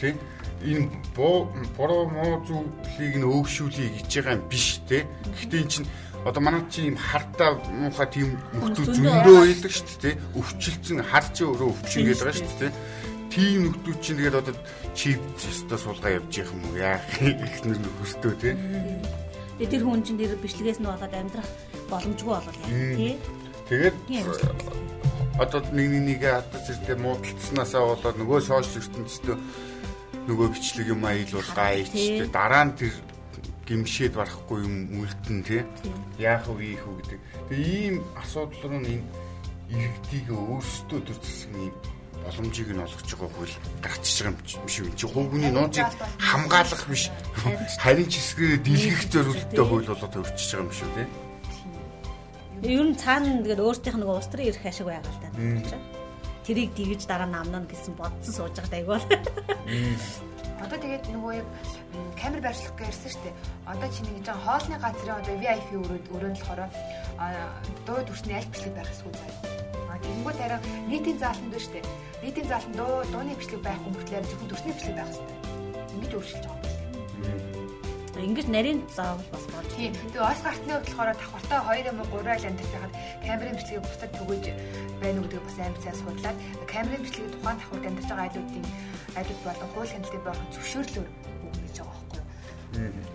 тийм. 0.01 0.17
Энэ 0.65 0.89
буруу 1.13 2.09
муу 2.09 2.41
зүйлийг 2.49 3.13
нь 3.21 3.29
өөгшүүлэе 3.29 3.93
гэж 3.93 4.09
байгаа 4.09 4.35
юм 4.41 4.49
биш 4.49 4.81
те. 4.89 5.05
Гэхдээ 5.37 5.61
эн 5.61 5.69
чинь 5.69 5.89
одоо 6.25 6.41
манай 6.41 6.65
чи 6.73 6.89
юм 6.89 6.97
хартаа 6.97 7.61
муухай 7.77 8.07
тийм 8.09 8.41
нөхцөл 8.57 8.89
зөндөө 8.89 9.37
байдаг 9.37 9.71
шүү 9.71 10.01
дээ. 10.01 10.15
Өвчлцэн 10.33 10.99
хар 11.05 11.25
чи 11.29 11.41
өөрөө 11.45 11.69
өвчин 11.77 12.09
гэдэг 12.09 12.25
байгаа 12.25 12.41
шүү 12.41 12.57
дээ. 12.57 12.73
Тийм 13.29 13.59
нөхдүүд 13.69 13.99
чинь 14.01 14.17
тэгээд 14.17 14.39
одоо 14.41 14.55
чип 14.97 15.21
өстө 15.37 15.77
суулгаа 15.77 16.17
явж 16.17 16.31
явах 16.41 16.57
юм 16.57 16.73
яах 16.73 17.05
их 17.21 17.57
нэр 17.69 17.79
нөхөстөө 17.85 18.33
тий. 18.41 18.55
Тэгээд 19.57 19.71
тэр 19.73 19.83
хүн 19.89 20.01
чинь 20.05 20.21
тэр 20.21 20.37
бичлэгээс 20.37 20.79
нь 20.81 20.89
болоод 20.89 21.13
амьдрах 21.17 21.49
боломжгүй 21.89 22.29
болол 22.29 22.57
тий. 22.61 23.17
Тэгээд 23.69 23.95
одоо 25.41 25.61
нэг 25.73 25.87
нэг 25.97 26.03
нэгэ 26.21 26.29
хатаж 26.29 26.65
ирдээ 26.77 26.97
муудалцснаасаа 27.01 27.83
болоод 27.89 28.17
нөгөө 28.21 28.39
сошиал 28.41 28.81
ертөнцийн 28.85 29.37
нөгөө 30.29 30.47
бичлэг 30.53 30.87
юм 30.93 31.01
аялуулгаа 31.05 31.73
ичтэй 31.81 32.29
дараа 32.29 32.69
нь 32.69 32.77
тэр 32.77 32.93
гимшээд 33.65 34.13
барахгүй 34.13 34.59
юм 34.61 34.75
үлдэн 35.01 35.39
тий. 35.41 35.61
Яах 36.21 36.47
вэ 36.47 36.77
ийх 36.77 36.83
үү 36.85 36.95
гэдэг. 37.01 37.19
Тэгээ 37.49 37.67
ийм 37.81 37.95
асуудал 38.15 38.61
руу 38.61 38.81
энэ 38.81 39.03
иргэдийг 39.73 40.27
өөрсдөө 40.31 40.99
төр 41.01 41.17
засгийн 41.19 41.73
боломжийг 42.27 42.69
нь 42.75 42.83
олгож 42.83 43.07
байгаа 43.07 43.31
хөл 43.31 43.55
гарчиж 43.79 44.17
байгаа 44.27 44.35
юм 44.35 44.67
шиг 44.67 44.85
чи 44.99 45.05
хувийн 45.07 45.53
нууцыг 45.55 45.87
хамгаалах 46.19 46.83
биш 46.91 47.03
харин 47.79 48.07
ч 48.11 48.19
эсгээр 48.19 48.59
дийлгэх 48.67 49.03
зорилттой 49.07 49.65
хөл 49.65 49.87
болоод 49.87 50.19
өрчиж 50.19 50.49
байгаа 50.51 50.65
юм 50.67 50.71
шиг 50.75 50.91
тий. 50.95 51.07
Ер 52.67 52.83
нь 52.83 52.99
цаана 52.99 53.39
тэгээд 53.45 53.63
өөртөөх 53.63 53.95
нэг 53.95 54.09
устрын 54.11 54.49
ирэх 54.51 54.65
ашиг 54.67 54.87
байгаа 54.91 55.07
л 55.07 55.21
да. 55.23 55.29
Тэрийг 56.43 56.71
дигэж 56.75 57.01
дараа 57.07 57.29
намнаа 57.29 57.63
гэсэн 57.63 57.95
бодсон 57.95 58.33
сууж 58.35 58.55
байгаа 58.59 58.71
дайгвал. 58.75 59.05
Одоо 60.57 60.77
тэгээд 60.81 61.05
нөгөө 61.13 61.33
яг 61.37 61.47
камер 62.17 62.41
байршлах 62.41 62.73
гэсэн 62.81 63.11
шүү 63.13 63.23
дээ. 63.23 63.35
Одоо 63.69 63.87
чи 63.93 64.01
нэг 64.03 64.25
жан 64.25 64.39
хоолны 64.41 64.77
газрын 64.81 65.19
одоо 65.21 65.35
VIP 65.37 65.69
өрөөнд 65.77 66.07
өрөөнд 66.17 66.37
болохоор 66.41 66.61
дуу 67.85 67.99
төрсний 68.09 68.35
аль 68.37 68.49
бичлэг 68.49 68.73
байх 68.73 68.89
эсвэл 68.89 69.13
заяа. 69.13 69.37
А 69.93 69.95
тэгэнгүүт 70.01 70.39
арай 70.41 70.59
нийтийн 70.89 71.17
заалтанд 71.21 71.53
байна 71.53 71.61
шүү 71.61 71.73
дээ. 71.77 71.85
Нийтийн 72.23 72.47
заалтанд 72.49 72.77
дуу 72.77 72.93
дууны 73.13 73.33
бичлэг 73.37 73.61
байх 73.61 73.79
хүмүүтлээр 73.85 74.25
зөвхөн 74.25 74.49
төрсний 74.49 74.73
бичлэг 74.73 74.95
байх 74.97 75.09
хэрэгтэй. 75.13 75.37
Ингэж 75.93 76.11
өөрчилж 76.17 76.45
байгаа 76.45 76.65
юм. 76.65 76.76
Ингэж 78.17 78.47
нарийн 78.49 78.79
заавал 78.89 79.27
бас 79.31 79.45
болж. 79.53 79.69
Тийм. 79.77 79.93
Тэгээ 79.93 80.25
ос 80.25 80.41
гартны 80.41 80.73
болохоор 80.77 81.09
давхартай 81.13 81.59
2 81.85 81.89
юм 81.91 82.01
уу 82.01 82.21
3 82.21 82.33
айл 82.33 82.47
амьдарч 82.49 82.71
байхад 82.73 82.93
камерын 83.25 83.57
бичлэгийг 83.57 83.85
бусдад 83.85 84.11
түгэж 84.17 84.43
байна 85.01 85.19
гэдгийг 85.21 85.45
бас 85.45 85.57
амар 85.61 85.81
цаас 85.83 85.99
судлаад 86.01 86.37
камерын 86.71 87.03
бичлэгийг 87.05 87.33
тухайн 87.33 87.57
давхарт 87.61 87.87
амьдарч 87.87 88.07
байгаа 88.09 88.25
айлуудын 88.27 88.65
айлууд 89.17 89.41
болон 89.45 89.69
хууль 89.73 89.91
хяналтын 89.93 90.23
байх 90.25 90.39
зөвшөөрлөөр 90.53 91.09
өгнө 91.45 91.61
гэж 91.65 91.77
байгаа 91.81 92.07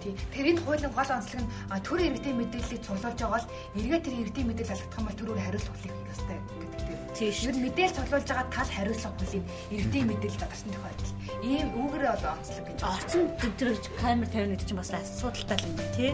Тий. 0.02 0.16
Тэр 0.34 0.46
энэ 0.50 0.62
хуулийн 0.64 0.92
гол 0.96 1.10
онцлог 1.12 1.44
нь 1.44 1.50
төр 1.86 2.00
иргэдийн 2.02 2.40
мэдээллийг 2.40 2.82
цуглуулж 2.82 3.18
байгаа 3.20 3.36
бол 3.36 3.46
эргээ 3.78 4.00
тэр 4.00 4.14
иргэдийн 4.24 4.48
мэдээлэл 4.48 4.74
алдах 4.74 4.98
юм 4.98 5.06
бол 5.06 5.18
төрөөр 5.20 5.40
хуулийг 5.70 5.92
хийх 5.92 6.10
ёстой 6.10 6.38
гэдэг. 6.40 6.81
Тийш. 7.16 7.44
Ер 7.44 7.56
нь 7.56 7.64
мэдээлэл 7.64 7.96
цуглуулж 7.96 8.26
байгаа 8.28 8.48
тал 8.48 8.70
хариулах 8.72 9.12
хуулийн 9.20 9.44
иргэдийн 9.70 10.06
мэдээлэл 10.08 10.40
задарсан 10.40 10.70
тохиолдол. 10.72 11.12
Ийм 11.44 11.68
үүгээрээ 11.76 12.12
бол 12.12 12.32
онцлог 12.32 12.64
гэж. 12.66 12.78
Орцсон 12.82 13.24
тэр 13.60 13.68
камер 14.00 14.28
тавина 14.32 14.52
гэдэг 14.56 14.68
чинь 14.68 14.80
бас 14.80 14.90
асуудалтай 14.96 15.58
юм 15.60 15.74
байна 15.76 15.92
тий. 15.96 16.12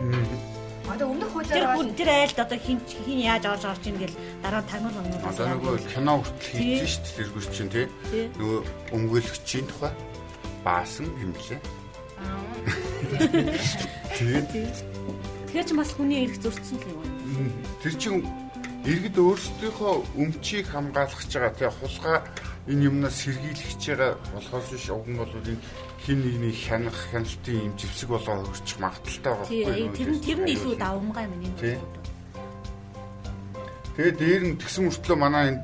Одоо 0.89 1.07
өмнөх 1.13 1.31
хуулиар 1.31 1.77
бол 1.77 1.93
тэр 1.93 2.11
айлд 2.11 2.39
одоо 2.41 2.59
хин 2.59 2.81
хин 2.89 3.21
яаж 3.21 3.45
орж 3.47 3.65
орж 3.69 3.85
ийн 3.87 3.99
гэл 4.01 4.17
дараа 4.43 4.63
тагнуул 4.65 4.99
өмнө 4.99 5.21
одоо 5.21 5.47
нөгөө 5.53 5.77
кино 5.93 6.13
хүртэл 6.25 6.57
хийсэн 6.57 6.89
шүү 6.89 7.03
дээ 7.05 7.17
тэргүүр 7.19 7.47
чинь 7.53 7.73
тий. 7.73 7.87
Нөгөө 8.41 8.61
өмгөөлөгчийн 8.97 9.67
тухай 9.69 9.93
баасан 10.65 11.07
юм 11.21 11.37
блэ. 11.37 11.61
Тэгээд 14.17 14.99
Тэгэхээр 15.49 15.65
ч 15.65 15.73
бас 15.73 15.97
хүний 15.97 16.29
эрх 16.29 16.37
зөрчсөн 16.45 16.77
л 16.77 16.93
юм. 16.93 17.49
Тэр 17.81 17.95
чинь 17.97 18.21
иргэд 18.89 19.17
өөрсдийнхөө 19.21 19.95
өмчийг 20.17 20.67
хамгаалах 20.73 21.21
гэж 21.21 21.33
байгаа 21.37 21.55
тий 21.61 21.69
хулгай 21.69 22.19
энэ 22.73 22.87
юмнаас 22.89 23.17
сэргийлэх 23.21 23.69
гэж 23.77 23.83
байгаа 23.85 24.13
болохоос 24.33 24.67
биш 24.73 24.89
уг 24.89 25.05
нь 25.05 25.21
бол 25.21 25.29
энэ 25.29 25.61
хин 26.05 26.19
нэгний 26.25 26.57
хянах 26.57 26.97
хяналтын 27.13 27.69
юм 27.69 27.75
зэвсэг 27.77 28.09
болоо 28.09 28.49
хөрчих 28.49 28.81
магадaltaй 28.81 29.29
байгаа 29.29 29.45
байхгүй 29.45 29.77
юу? 29.85 29.93
Тэр 29.93 30.11
нь 30.17 30.25
тэр 30.25 30.39
нь 30.41 30.53
илүү 30.57 30.75
давмгай 30.81 31.25
юм 31.29 31.35
энэ. 31.37 31.77
Тэгээд 33.93 34.17
дээр 34.17 34.43
нь 34.49 34.57
тэгсэн 34.57 34.83
мөртлөө 34.89 35.19
манай 35.21 35.45
энэ 35.53 35.63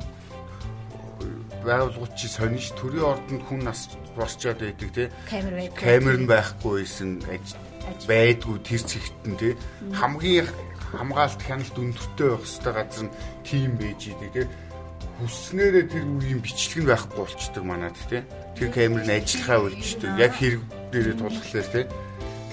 байгууллагууд 1.64 2.12
чи 2.12 2.28
сонирч 2.28 2.76
төрийн 2.76 3.08
ордонд 3.08 3.42
хүн 3.48 3.60
нас 3.64 3.88
борчоод 4.12 4.60
байдаг 4.60 4.90
тий. 4.92 5.08
Камер 5.32 5.54
байдаг. 5.56 5.80
Камер 5.80 6.16
нь 6.20 6.28
байхгүй 6.28 6.72
байсан 6.84 7.10
байдгүй 8.04 8.56
тэр 8.60 8.82
зэгтэн 8.84 9.34
тий. 9.40 9.52
Хамгийн 9.96 10.44
хамгаалт 10.98 11.40
хяналт 11.42 11.76
өндөртэй 11.76 12.28
байх 12.30 12.44
хэвээр 12.44 12.74
газар 12.74 13.04
нь 13.07 13.14
тийм 13.46 13.70
байж 13.78 14.00
идэг 14.11 14.33
тий. 14.33 14.46
Хүснээрээ 15.20 15.85
тэр 15.90 16.04
үеийн 16.04 16.40
бичлэг 16.42 16.80
нь 16.83 16.90
байхгүй 16.90 17.18
болчдөг 17.22 17.64
манад 17.64 17.96
тий. 18.11 18.22
Тэр 18.59 18.68
камер 18.74 19.02
нь 19.07 19.14
ажиллахаа 19.14 19.59
үлдчихдэг. 19.66 20.11
Яг 20.18 20.33
хэрэг 20.35 20.62
дээрээ 20.90 21.16
тулхлаар 21.18 21.68
тий. 21.70 21.85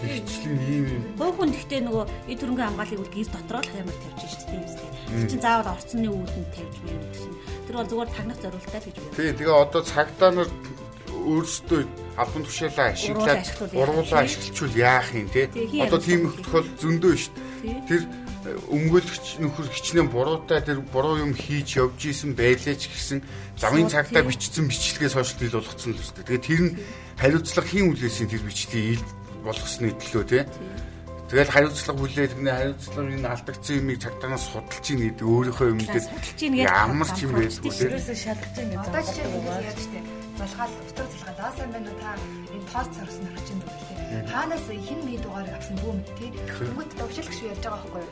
Ихчлэн 0.01 0.57
ийм 0.65 0.85
юм. 0.89 1.03
Хүн 1.17 1.53
гэхдээ 1.53 1.81
нөгөө 1.85 2.05
эд 2.33 2.39
хөрөнгө 2.41 2.65
хамгааллыг 2.65 3.01
үл 3.05 3.13
гэр 3.13 3.29
дотроо 3.29 3.61
л 3.61 3.69
камер 3.69 3.97
тавьчих 4.01 4.29
шүү 4.33 4.45
дээ 4.49 4.57
юм 4.57 4.65
зү. 4.65 4.85
Тэр 5.11 5.29
чинь 5.29 5.45
заавал 5.45 5.73
орцны 5.77 6.07
үүдэнд 6.09 6.49
тавьж 6.57 6.75
байна 6.81 7.01
гэдэг 7.05 7.21
чинь. 7.21 7.37
Тэр 7.69 7.75
бол 7.77 7.89
зүгээр 7.91 8.09
тагнах 8.17 8.39
зорилттой 8.41 8.79
л 8.81 8.87
гэж 8.89 8.95
байна. 8.97 9.13
Тий, 9.13 9.29
тэгээ 9.37 9.61
одоо 9.61 9.81
цагдаа 9.85 10.31
нар 10.33 10.49
өөрсдөө 11.21 11.81
албан 12.17 12.43
тушаалаа 12.45 12.87
ашиглаад 12.91 13.45
ургуулаа 13.73 14.21
ашиглчвал 14.25 14.75
яах 14.75 15.13
юм 15.13 15.29
те 15.29 15.47
одоо 15.85 15.99
тийм 16.01 16.27
их 16.27 16.35
тохиол 16.41 16.67
зөндөө 16.81 17.13
шүү 17.21 17.33
дээ 17.61 17.81
тэр 17.87 18.01
өмгөөлөгч 18.41 19.37
нөхөр 19.37 19.67
хичнээн 19.69 20.09
буруутай 20.09 20.65
тэр 20.65 20.81
буруу 20.81 21.21
юм 21.21 21.37
хийж 21.37 21.77
явж 21.77 22.09
исэн 22.09 22.33
байлаа 22.33 22.73
ч 22.73 22.89
гэсэн 22.89 23.21
замын 23.53 23.85
цагтаа 23.85 24.25
бичсэн 24.25 24.65
бичлэгээс 24.65 25.13
хойш 25.13 25.37
ил 25.37 25.61
болгоцсон 25.61 25.93
л 25.93 26.01
үстэй 26.01 26.25
тэгээ 26.25 26.45
тэр 26.49 26.61
нь 26.65 26.71
хариуцлага 27.21 27.69
хийн 27.69 27.93
үлээсийн 27.93 28.29
тэр 28.33 28.41
бичлэгийг 28.41 28.97
ил 28.97 29.05
болгосны 29.45 29.93
төлөө 29.93 30.25
те 30.25 30.39
Тэгэл 31.31 31.47
хариуцлага 31.47 31.95
хүлээд 31.95 32.33
гэнэ 32.35 32.51
хариуцлага 32.51 33.07
энэ 33.07 33.31
алдагдсан 33.31 33.75
юмыг 33.79 34.03
цагтаанаас 34.03 34.51
судалж 34.51 34.85
ийн 34.91 34.99
гэдэг 35.15 35.27
өөрийнхөө 35.31 35.67
юм 35.71 35.79
дээр 35.79 36.05
ямар 36.59 37.07
ч 37.07 37.17
юм 37.23 37.31
байдгүй 37.39 37.71
гэдэг. 37.71 38.03
Одоо 38.83 38.99
жишээ 38.99 39.27
нь 39.31 39.47
яаж 39.47 39.79
штэ. 39.79 39.99
залгаал 40.35 40.73
утга 40.75 41.03
залгаал 41.07 41.39
аа 41.39 41.53
сайн 41.55 41.71
байна 41.71 41.87
уу 41.87 41.99
та 42.03 42.11
энэ 42.51 42.67
тоос 42.67 42.89
царсан 42.95 43.25
орч 43.31 43.47
юм 43.47 43.59
байна 43.63 43.79
тий. 43.79 43.90
Хаанаас 44.31 44.65
хин 44.67 44.99
мий 45.07 45.17
дугаар 45.23 45.47
авсан 45.55 45.77
бүү 45.79 45.93
мэд 45.95 46.09
тий. 46.19 46.29
Хүмүүст 46.59 46.95
төвшөлт 46.99 47.31
гэж 47.31 47.39
ярьж 47.47 47.63
байгаа 47.63 47.79
байхгүй 47.79 48.01
юу? 48.03 48.11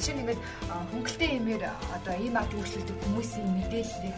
Жишээ 0.00 0.14
нь 0.16 0.20
ингээд 0.24 0.40
хөнгөлтэй 0.90 1.30
юмэр 1.36 1.62
одоо 1.96 2.14
ийм 2.16 2.36
ард 2.40 2.52
үйлчлдэг 2.56 2.96
хүмүүсийн 3.04 3.48
мэдээллийг 3.52 4.16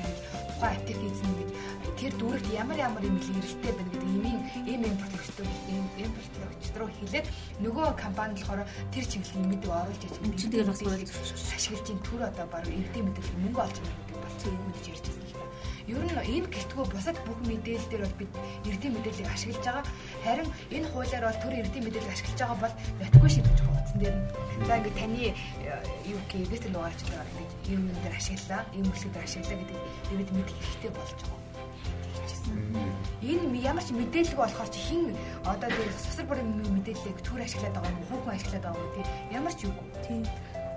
тухайн 0.59 0.75
аптек 0.79 0.99
эзэн 1.03 1.33
гэж 1.39 1.51
тэр 1.99 2.13
дүрэгт 2.19 2.49
ямар 2.55 2.79
ямар 2.79 3.03
юм 3.03 3.19
илэрэлттэй 3.19 3.73
байна 3.75 3.91
гэдэг 3.91 4.11
имийн 4.15 4.41
ийм 4.71 4.83
импортлогчдод 4.91 5.51
ийм 5.75 5.87
импортлогчд 6.07 6.75
руу 6.79 6.91
хэлээд 6.99 7.27
нөгөө 7.63 7.87
компани 7.99 8.35
болохоор 8.39 8.63
тэр 8.95 9.05
чиглэлийн 9.11 9.47
мэдээ 9.51 9.75
оруулж 9.75 10.03
иж 10.07 10.15
чинь 10.39 10.53
тэр 10.55 10.67
бас 10.71 10.83
ашиглаж 10.83 11.87
ин 11.91 12.01
төр 12.07 12.21
одоо 12.31 12.47
баг 12.47 12.65
эвдээ 12.67 13.03
мэдээлэл 13.03 13.43
мөнгө 13.43 13.61
олж 13.67 13.77
байгаа 13.83 13.99
гэдэг 14.07 14.19
бас 14.23 14.35
тийм 14.43 14.63
үгж 14.71 14.85
ярьж 14.95 15.05
байсан. 15.07 15.28
Ер 15.88 16.05
нь 16.05 16.12
энэ 16.12 16.53
гэртгүү 16.53 16.85
бусад 16.92 17.16
бүх 17.24 17.40
мэдээлэл 17.48 17.88
дээр 17.88 18.05
бол 18.05 18.18
бид 18.20 18.33
эрдэм 18.68 18.92
мэдээллийг 18.92 19.29
ашиглаж 19.33 19.64
байгаа. 19.64 19.85
Харин 20.24 20.48
энэ 20.68 20.88
хуулиар 20.92 21.24
бол 21.24 21.40
төр 21.40 21.55
эрдэм 21.64 21.83
мэдээллийг 21.88 22.12
ашиглаж 22.12 22.38
байгаа 22.38 22.59
бол 22.61 22.74
нотгүй 23.01 23.31
шийдэж 23.33 23.59
байгаа 23.64 23.81
утсан 23.81 23.98
дээр. 24.05 24.16
За 24.68 24.77
ингээд 24.77 24.98
таны 25.01 25.24
э, 25.24 25.33
юу 26.12 26.20
гэх 26.29 26.44
юм 26.44 26.51
бэ 26.53 26.59
дугаарч 26.68 27.01
байгаа 27.09 27.24
ингээд 27.33 27.53
юм 27.72 27.81
юм 27.88 27.98
дээр 28.05 28.16
ашиглаа, 28.20 28.61
ийм 28.77 28.85
үйлчлэгээр 28.85 29.24
ашиглаа 29.24 29.57
гэдэг 29.57 29.79
бид 30.12 30.31
мэд 30.37 30.48
хэрэгтэй 30.53 30.92
болж 30.92 31.18
байгаа. 31.24 31.48
Энэ 33.24 33.61
ямар 33.61 33.85
ч 33.85 33.92
мэдээлэл 33.92 34.37
болохоор 34.37 34.70
чи 34.72 34.81
хин 34.81 35.16
одоо 35.44 35.68
тэр 35.68 35.88
сусар 35.96 36.24
бүрийн 36.29 36.53
мэдээллийг 36.77 37.18
төр 37.24 37.40
ашиглаад 37.44 37.74
байгаа 37.77 37.92
юм, 37.92 38.05
хүүхэн 38.09 38.37
ашиглаад 38.37 38.64
байгаа 38.64 38.85
юм 38.85 38.92
тий. 38.96 39.07
Ямар 39.33 39.53
ч 39.57 39.61
юу. 39.68 39.74
Тийм. 40.05 40.22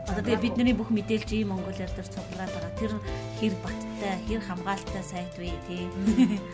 Одоо 0.10 0.24
тэгээ 0.24 0.44
бидний 0.44 0.76
бүх 0.76 0.90
мэдээлж 0.92 1.30
ийм 1.32 1.54
Монголиар 1.54 1.92
дээр 1.94 2.10
цуглаад 2.10 2.52
байгаа. 2.52 2.72
Тэр 2.80 2.92
хэр 3.40 3.54
баттай, 4.02 4.18
хэр 4.28 4.42
хамгаалалттай 4.42 5.04
сайт 5.04 5.34
вэ 5.38 5.54
тий. 5.68 5.86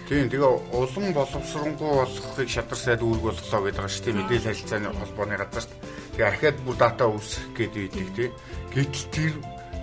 Тийм. 0.10 0.28
Тэгээ 0.28 0.52
улам 0.76 1.14
боловсронгуй 1.16 1.92
болохыг 2.04 2.50
шадар 2.50 2.78
сайд 2.78 3.02
үүрэг 3.02 3.24
болголоо 3.24 3.62
гэдэг 3.64 3.80
байгаа 3.80 3.92
шүү 3.92 4.04
дээ. 4.04 4.18
Мэдээлэл 4.20 4.48
харилцааны 4.52 4.90
холбооны 4.92 5.36
газарт. 5.40 5.72
Тэгээ 6.16 6.28
архиад 6.28 6.58
бүр 6.68 6.76
дата 6.76 7.06
үүсгэх 7.08 7.56
гэдэг 7.56 7.84
идэг 7.88 8.10
тий. 8.16 8.30
Гэтэл 8.76 9.08
тэр 9.16 9.34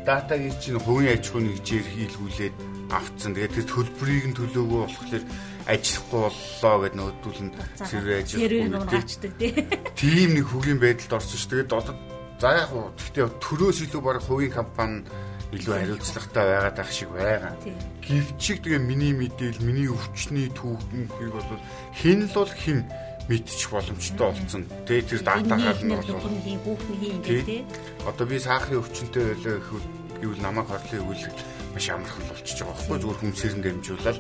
датагийн 0.05 0.57
чинь 0.61 0.81
хувийн 0.81 1.17
аж 1.17 1.25
ахуйн 1.33 1.47
нэгжээр 1.49 1.87
хийлгүүлээд 1.89 2.57
авцсан. 2.93 3.33
Тэгээд 3.33 3.57
тэр 3.57 3.67
төлбөрийг 3.73 4.25
нь 4.29 4.37
төлөөгөө 4.37 4.81
болохоор 4.85 5.25
ажиллахгүй 5.65 6.21
боллоо 6.21 6.77
гэдэг 6.85 6.99
нөтөл 7.01 7.43
нь 7.49 7.53
сэрвээ 7.81 8.19
ажиллахгүй 8.21 9.33
тий. 9.41 9.53
Тийм 9.97 10.29
нэг 10.37 10.47
хөгийн 10.53 10.81
байдалд 10.81 11.17
орсон 11.17 11.41
ш. 11.41 11.49
Тэгээд 11.49 11.73
одоо 11.73 11.97
За 12.43 12.51
яг 12.51 12.75
уу 12.75 12.91
гэхдээ 12.99 13.41
төрөөс 13.41 13.79
илүү 13.89 14.03
баг 14.03 14.19
хувийн 14.21 14.51
компани 14.51 15.07
илүү 15.53 15.75
хариуцлагатай 15.77 16.45
байгаад 16.49 16.77
байх 16.79 16.91
шиг 16.93 17.11
байгаа. 17.13 17.53
Гэвчиг 18.01 18.59
тэгээ 18.65 18.81
миний 18.81 19.13
мэдээл, 19.13 19.61
миний 19.61 19.89
өвчний 19.93 20.49
түүхийг 20.55 21.33
бол 21.35 21.49
хэн 22.01 22.25
л 22.25 22.35
бол 22.35 22.49
хэн 22.49 22.81
мэдчих 23.29 23.71
боломжтой 23.71 24.29
болсон. 24.33 24.63
Тэгээ 24.89 25.09
тэр 25.09 25.23
датагаар 25.23 25.79
нь 25.85 25.93
бол 25.93 26.09
хүүхэн 26.09 27.23
хин. 27.25 27.67
Одоо 28.09 28.27
би 28.27 28.39
саахын 28.41 28.81
өвчнөд 28.81 29.15
байлаа 29.15 29.61
гэвэл 30.21 30.41
намайг 30.41 30.69
хорлын 30.69 31.03
өгүүлэх 31.05 31.37
маш 31.75 31.87
амархан 31.91 32.25
болчихж 32.29 32.59
байгаа 32.65 32.75
байхгүй 32.75 32.99
зүгээр 33.01 33.21
хүмсээр 33.21 33.55
нь 33.59 33.65
дамжуулаад 33.65 34.19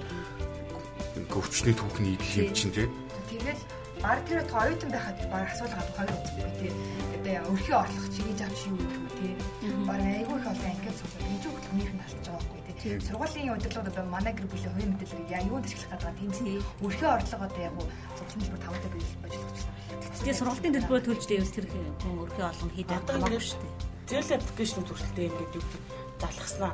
өвчний 1.34 1.74
түүхний 1.74 2.14
идэл 2.14 2.40
юм 2.44 2.52
чинь 2.54 2.74
тий. 2.74 2.88
Тэгэл 3.30 3.62
баг 4.02 4.18
тэр 4.28 4.40
оюутан 4.44 4.90
байхад 4.92 5.18
баг 5.32 5.48
асуулгаад 5.52 5.90
хоёр 5.96 6.12
үзгүй 6.12 6.50
тий 6.60 6.72
одоо 7.24 7.52
өрхий 7.52 7.74
орлох 7.74 8.06
чиглэж 8.12 8.40
авч 8.44 8.60
юу 8.68 8.76
гэдэг 8.76 9.03
те. 9.18 9.28
Бараг 9.88 10.06
айгүй 10.06 10.36
их 10.38 10.46
олон 10.50 10.68
ангид 10.70 10.96
судлаад 10.98 11.30
гэж 11.30 11.44
үг 11.48 11.58
хүнийх 11.64 11.92
нь 11.94 12.04
алдаж 12.04 12.26
байгаа 12.28 12.42
байхгүй 12.54 12.74
те. 12.80 12.88
Сургуулийн 13.06 13.54
удирдлага 13.54 13.90
одоо 13.90 14.04
манай 14.10 14.32
гэр 14.34 14.48
бүлийн 14.50 14.72
хувийн 14.72 14.90
мэдээлэл 14.92 15.32
яа 15.34 15.42
юунд 15.48 15.66
ашиглах 15.66 15.90
гэдэг 15.92 16.18
тэмцээ 16.18 16.56
өрхий 16.84 17.08
орлого 17.08 17.44
одоо 17.48 17.62
яг 17.64 17.74
сургуулийн 18.16 18.42
төлбөр 18.44 18.62
тавтай 18.64 18.90
ажиллаж 18.94 19.58
байна. 19.64 20.14
Тэгээ 20.18 20.38
сургуулийн 20.40 20.74
төлбөрөө 20.74 21.02
төлж 21.04 21.22
дэвэл 21.28 21.54
тэр 21.54 21.66
хүн 21.70 22.14
өрхий 22.24 22.44
олон 22.44 22.70
хийдэг 22.74 23.00
хамаагүй 23.08 23.42
шүү 23.42 23.60
дээ. 23.62 23.74
Зээл 24.08 24.36
аппликейшн 24.36 24.82
төрөлтэй 24.84 25.26
ингээд 25.28 25.56
юу 25.56 25.64
гэдэг 25.64 25.82
залгаснаа 26.20 26.72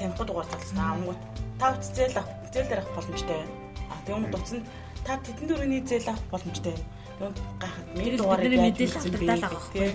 танихгүй 0.00 0.26
дугаар 0.26 0.48
залгаснаа 0.50 0.88
ангууд 0.96 1.20
тав 1.60 1.74
зээл 1.80 2.20
авах 2.20 2.50
зээлээр 2.54 2.80
авах 2.80 2.96
боломжтой 2.96 3.36
байна. 3.36 3.54
А 3.90 3.94
тэгвэл 4.06 4.32
дуцанд 4.32 4.64
та 5.04 5.12
тэдэн 5.20 5.46
дөрөвний 5.48 5.82
зээл 5.84 6.08
авах 6.08 6.26
боломжтой 6.32 6.72
байна 6.72 6.99
гайхаад 7.20 7.88
нэг 7.96 8.16
дугаарыг 8.16 8.54
мэдээлэл 8.64 8.96
авдаг 8.96 9.22
байгаа 9.28 9.50
байхгүй. 9.52 9.88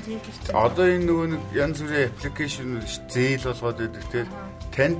Одоо 0.53 0.85
энэ 0.85 1.05
нөгөө 1.09 1.27
нэг 1.33 1.43
янз 1.57 1.77
бүрийн 1.81 2.09
аппликейшн 2.13 2.69
зээл 3.09 3.45
болгоод 3.49 3.77
байдаг 3.81 4.05
те 4.13 4.21
танд 4.69 4.99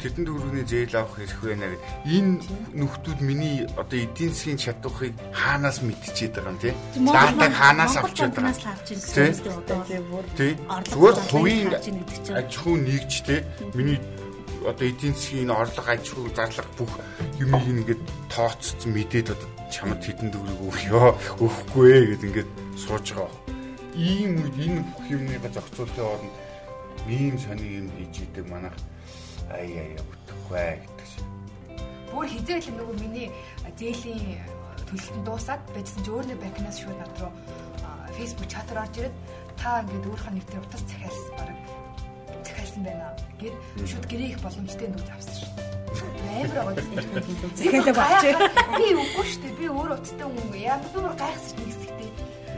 тэрдэн 0.00 0.24
төгрөгийн 0.28 0.68
зээл 0.68 0.96
авах 0.96 1.16
хэрэг 1.20 1.40
байна 1.44 1.66
гэдэг. 1.68 1.84
Энэ 2.16 2.32
нөхдүүд 2.80 3.20
миний 3.20 3.56
одоо 3.76 3.98
эдийн 4.00 4.32
засгийн 4.32 4.60
чадварыг 4.60 5.14
хаанаас 5.32 5.78
мэдчихээд 5.84 6.34
байгаа 6.36 6.52
юм 6.52 6.60
тий. 6.60 6.74
Датаг 7.04 7.52
хаанаас 7.52 7.94
авчиад 8.00 8.32
байгаа 8.36 8.52
юм. 9.92 10.08
Тий. 10.36 10.52
Зүгээр 10.92 11.16
хувийн 11.32 11.68
аж 11.72 12.52
ахуй 12.56 12.76
нэгж 12.80 13.12
тий. 13.28 13.40
Миний 13.76 14.00
одоо 14.64 14.86
эдийн 14.88 15.14
засгийн 15.16 15.50
орлого 15.50 15.90
аж 15.90 16.04
ахуй 16.04 16.30
зарлага 16.36 16.72
бүх 16.78 16.92
юмыг 17.40 17.64
ингээд 17.68 18.02
тооцсон 18.32 18.92
мэдээд 18.92 19.34
одоо 19.34 19.48
чамд 19.72 20.04
хитэн 20.04 20.28
төгрөг 20.28 20.60
өгөё 20.68 21.02
өгөхгүй 21.40 21.86
ээ 21.96 22.04
гэд 22.12 22.22
ингээд 22.28 22.50
сууж 22.76 23.06
байгаа. 23.16 23.32
Ийм 23.96 24.36
үед 24.44 24.56
энэ 24.60 24.84
бүх 24.84 25.06
юмныга 25.08 25.48
зохицуулалтын 25.48 26.04
оронд 26.12 26.34
ийм 27.08 27.34
сони 27.40 27.66
юм 27.80 27.88
хийж 27.96 28.28
идэг 28.28 28.46
манайх 28.52 28.76
ай 29.48 29.68
ай 29.72 29.90
өгөхгүй 29.96 30.76
гэдэг 30.84 31.08
шиг. 31.08 31.24
Бүр 32.12 32.26
хизээл 32.28 32.76
нөгөө 32.76 32.96
миний 33.00 33.28
зээлийн 33.80 34.44
төлөлтөнд 34.92 35.24
дуусаад 35.24 35.62
байжсан 35.72 36.04
чи 36.04 36.10
өөрөө 36.12 36.36
банкнаас 36.36 36.78
шууд 36.78 36.98
над 37.00 37.14
руу 37.20 37.32
фейсбુક 38.16 38.48
чатаар 38.52 38.84
орж 38.84 38.94
ирээд 39.00 39.16
та 39.56 39.80
ингээд 39.80 40.08
өөрийнхөө 40.08 40.32
нэгтэр 40.36 40.60
утас 40.60 40.84
захиалсан 40.84 41.32
баг 41.40 41.48
захиалсан 42.44 42.82
байна 42.84 43.08
гэд 43.40 43.54
шууд 43.88 44.04
гэрээ 44.08 44.28
их 44.36 44.42
боломжтой 44.44 44.88
нүүж 44.92 45.08
авсан 45.08 45.36
шүү 45.40 45.50
дээ 45.56 45.81
амар 46.00 46.50
байгаа. 46.54 46.74
Захиалаа 47.56 47.94
болчих. 48.00 48.36
Би 48.76 48.86
үгүй 48.96 49.26
шүү 49.28 49.42
дээ. 49.42 49.58
Би 49.58 49.66
өөр 49.68 49.90
утастай 49.96 50.26
хүн 50.26 50.54
ямар 50.56 50.88
бүр 50.94 51.12
гайхсаж 51.20 51.52
нэг 51.58 51.68
хэсэгтэй. 51.68 52.10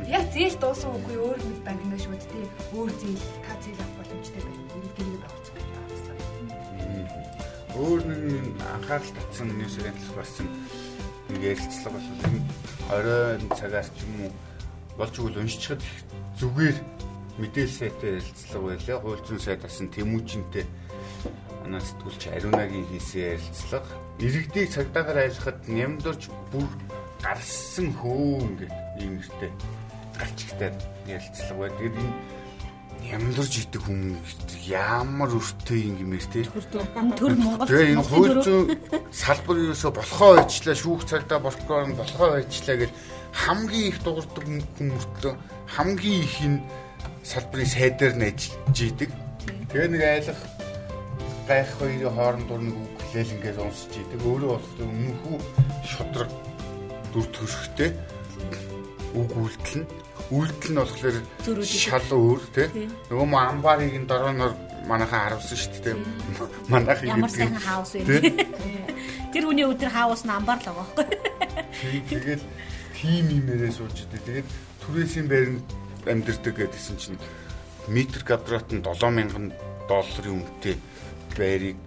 Яг 0.09 0.25
зээл 0.31 0.57
дуусан 0.63 0.91
үгүй 0.99 1.17
өөр 1.19 1.39
нэг 1.43 1.59
банкнаа 1.67 1.99
шүүд 1.99 2.23
тий. 2.31 2.45
Өөр 2.77 2.91
зээл 3.01 3.25
та 3.43 3.53
зээл 3.63 3.83
авах 3.83 3.97
боломжтой 3.99 4.43
байна. 4.45 4.63
Гэрээ 4.95 5.19
байгуулсан. 5.25 5.65
Өөр 7.75 8.01
нэг 8.07 8.23
анхаарал 8.63 9.13
татсан 9.19 9.49
ньюсээр 9.51 9.99
болсон 10.15 10.47
нэг 11.35 11.43
ярилцлага 11.43 11.99
бол 11.99 12.09
энэ 12.31 12.41
оройн 12.95 13.49
цагаас 13.59 13.91
ч 13.97 14.07
юм 14.07 14.29
уу 14.29 14.33
болж 14.95 15.15
игэл 15.19 15.43
уншчихад 15.43 15.83
зүгээр 16.39 16.77
мэдээлэл 17.43 17.75
сайтай 17.75 18.11
ярилцлага 18.23 18.67
байлаа. 18.79 19.03
Хууль 19.03 19.25
зүйн 19.27 19.43
сайдаас 19.43 19.79
нь 19.83 19.91
тэмүүжинтэй 19.91 20.65
манай 21.65 21.81
сэтгүүлч 21.81 22.23
Ариунагийн 22.29 22.87
хийсэн 22.93 23.41
ярилцлага 23.41 23.91
иргэдийг 24.21 24.69
цагдаагаар 24.69 25.19
айлахад 25.25 25.59
нямдурж 25.65 26.29
бүр 26.53 26.69
гарсан 27.25 27.89
хөөн 27.97 28.53
гэдэг 28.61 28.81
ийм 29.01 29.13
нэртэй 29.17 29.53
гарчигтай 30.21 30.71
ярилцлага 31.09 31.61
байна. 31.65 31.77
Тэгээд 31.81 31.97
энэ 31.97 32.13
нямдурж 33.05 33.55
идэг 33.65 33.83
хүмүүс 33.85 34.33
ямар 34.69 35.31
өртөө 35.33 35.79
юм 35.89 35.95
гэмээр 36.01 36.27
те 36.29 36.45
төр 37.17 37.35
Монгол 37.41 37.69
тэгээ 37.69 37.93
энэ 37.97 38.07
хууль 38.09 38.37
зүйн 38.45 38.67
салбар 39.09 39.57
юусо 39.61 39.89
болохоо 39.93 40.41
байчлаа 40.41 40.77
шүүх 40.77 41.03
цагдаа 41.09 41.41
болохоор 41.41 41.93
болохоо 41.97 42.29
байчлаа 42.41 42.77
гэж 42.81 42.91
хамгийн 43.45 43.89
их 43.93 43.99
дуурдаг 44.05 44.45
хүмүүртлөө 44.79 45.35
хамгийн 45.77 46.23
их 46.25 46.37
энэ 46.45 46.61
салбарын 47.25 47.69
сайдаар 47.73 48.15
нь 48.17 48.29
ажиллаж 48.29 48.79
идэг. 48.79 49.11
Тэгээ 49.73 49.89
нэг 49.91 50.03
айлах 50.05 50.41
гайх 51.49 51.69
хоёрын 51.79 52.15
хооронд 52.15 52.49
дур 52.49 52.61
нэг 52.61 52.77
үг 52.77 52.95
хэлэл 53.13 53.35
ингээд 53.37 53.59
унсч 53.61 53.93
идэг. 54.01 54.21
Өөрөө 54.25 54.51
болох 54.57 54.75
өмнөхүү 54.81 55.37
шудраг 55.85 56.31
дүр 57.13 57.27
төрхтэй 57.37 57.91
үг 59.15 59.31
үйлдэл 59.37 59.85
нь 59.85 59.89
үйлдэл 60.33 60.73
нь 60.73 60.81
болохоор 60.81 61.17
шал 61.69 62.11
өөр 62.11 62.43
тий. 62.57 62.69
Нөгөө 63.13 63.29
мо 63.29 63.39
амбарыг 63.45 63.93
н 63.93 64.09
дорооноор 64.09 64.53
манайхан 64.89 65.21
харуулсан 65.37 65.59
шүү 65.61 65.81
дээ. 65.85 65.97
Манайхан 66.73 67.13
ямар 67.13 67.31
сайн 67.31 67.61
хаус 67.61 67.93
вэ? 67.93 68.33
Тэр 69.33 69.45
хүний 69.45 69.69
өдөр 69.69 69.93
хаус 69.93 70.25
нь 70.25 70.33
амбар 70.33 70.59
л 70.59 70.69
байгаа 70.73 70.87
байхгүй. 70.97 71.07
Тэгэл 72.09 72.45
тим 72.97 73.27
имээрээ 73.29 73.73
сууж 73.73 73.95
идэг. 74.01 74.23
Тэгээд 74.25 74.49
түрээсийн 74.81 75.29
байранд 75.29 75.67
амьдэрдэг 76.09 76.55
гэдгийгсэн 76.57 76.97
чинь 76.97 77.21
метр 77.89 78.25
квадрат 78.25 78.73
нь 78.73 78.81
7000 78.81 79.53
долларын 79.89 80.41
үнэтэй 80.41 80.77
байрыг 81.39 81.79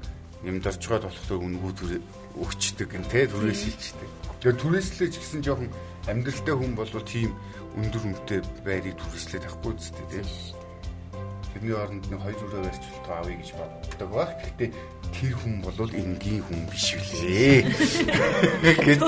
нэмдэрчгээд 0.46 1.04
болохгүй 1.08 1.38
үнгүү 1.42 1.72
төр 1.80 1.92
өгчдөг 2.38 2.88
гэн 2.94 3.06
тэ 3.10 3.28
түрээсэлчдэг. 3.34 4.10
Тэгээ 4.42 4.62
түрээслэж 4.62 5.14
гэсэн 5.18 5.42
жоохон 5.42 5.70
амьдралтай 6.06 6.56
хүн 6.56 6.74
бол 6.78 6.94
тийм 7.02 7.34
өндөр 7.78 8.04
үнэтэй 8.06 8.40
байрыг 8.62 8.96
түрээслээд 9.02 9.50
авахгүй 9.50 9.74
зү 9.82 9.92
тэ. 9.98 10.22
Бидний 11.58 11.74
оронд 11.74 12.06
нэг 12.06 12.22
хоёр 12.22 12.38
өрөө 12.38 12.70
барьж 12.70 12.84
болтгоо 12.86 13.18
авъя 13.18 13.38
гэж 13.42 13.50
боддог 13.58 14.10
баг. 14.14 14.30
Гэхдээ 14.46 14.70
тэр 15.10 15.34
хүн 15.42 15.56
бол 15.66 15.90
энгийн 15.90 16.42
хүн 16.46 16.62
биш 16.70 16.94
үлээ. 16.94 17.66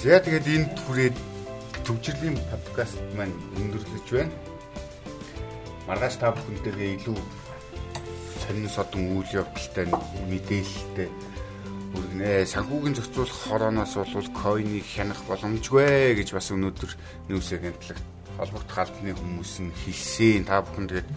За 0.00 0.16
тэгээд 0.22 0.46
энэ 0.46 0.70
түрээд 0.78 1.16
төвчрлийн 1.84 2.38
подкаст 2.54 3.02
маань 3.18 3.34
өндөрлөж 3.58 4.06
байна. 4.14 4.30
Маргааш 5.90 6.22
та 6.22 6.30
бүхэнтэйгээ 6.30 7.02
илүү 7.02 7.18
сонин 8.50 8.66
содон 8.66 9.14
үйл 9.14 9.30
явдалтай 9.30 9.86
мэдээлэлтэй 10.26 11.08
үргэнэ. 11.94 12.50
Санхүүгийн 12.50 12.98
зохицуулах 12.98 13.38
хорооноос 13.46 13.94
бол 13.94 14.30
койныг 14.34 14.82
хянах 14.90 15.22
боломжгүй 15.30 16.18
гэж 16.18 16.34
бас 16.34 16.50
өнөөдөр 16.50 16.90
нүүс 17.30 17.50
агентлагт 17.54 18.02
холбогдох 18.34 18.78
албаны 18.82 19.14
хүмүүс 19.14 19.54
нь 19.62 19.70
хэлсэн. 19.70 20.50
Та 20.50 20.66
бүхэн 20.66 20.90
тэгээд 20.90 21.08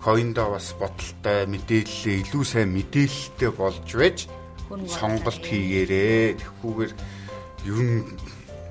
койндоо 0.00 0.48
бас 0.56 0.72
бодолтой 0.80 1.44
мэдээлэлээ 1.52 2.16
илүү 2.24 2.44
сайн 2.48 2.72
мэдээлэлтэй 2.72 3.50
болж 3.52 3.88
байж 3.92 4.18
сонголт 4.96 5.44
хийгээрээ. 5.44 6.40
Тэгэхгүйгээр 6.40 6.92
ер 7.68 7.80
нь 7.84 8.00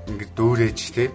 ингээд 0.10 0.34
дөөрэж 0.34 0.80
те 0.98 1.14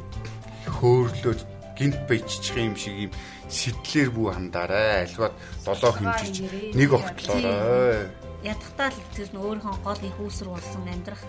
хөөрлөө 0.71 1.35
гинт 1.77 1.97
баяжчих 2.09 2.57
юм 2.57 2.75
шиг 2.77 2.97
юм 3.09 3.13
сэтлэр 3.49 4.11
бүү 4.11 4.29
хандаарай. 4.33 5.07
Альваад 5.07 5.35
долоо 5.65 5.93
хэмжиж 5.93 6.37
нэг 6.75 6.91
огтлоорой. 6.93 8.09
Ядахтаа 8.43 8.91
л 8.91 9.01
тэр 9.15 9.29
нь 9.31 9.41
өөрийнхөө 9.41 9.77
гол 9.85 10.01
их 10.03 10.17
үүсэр 10.19 10.49
болсон 10.51 10.85
амьдрах 10.89 11.23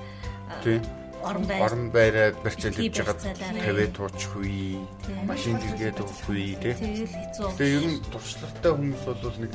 орон 1.23 1.45
байр 1.47 1.61
орон 1.65 1.89
байраа 1.91 2.31
барьцаалж 2.43 2.77
байгаа 2.77 3.17
тавиад 3.17 3.93
туучих 3.93 4.33
үе. 4.37 4.79
Машин 5.25 5.57
зэрэгэд 5.59 6.01
өгөх 6.01 6.29
үе 6.29 6.55
тий. 6.61 6.73
Тэгээ 6.77 7.75
ер 7.77 7.85
нь 7.89 8.05
туршлагатай 8.11 8.71
хүмүүс 8.71 9.03
бол 9.05 9.37
нэг 9.41 9.51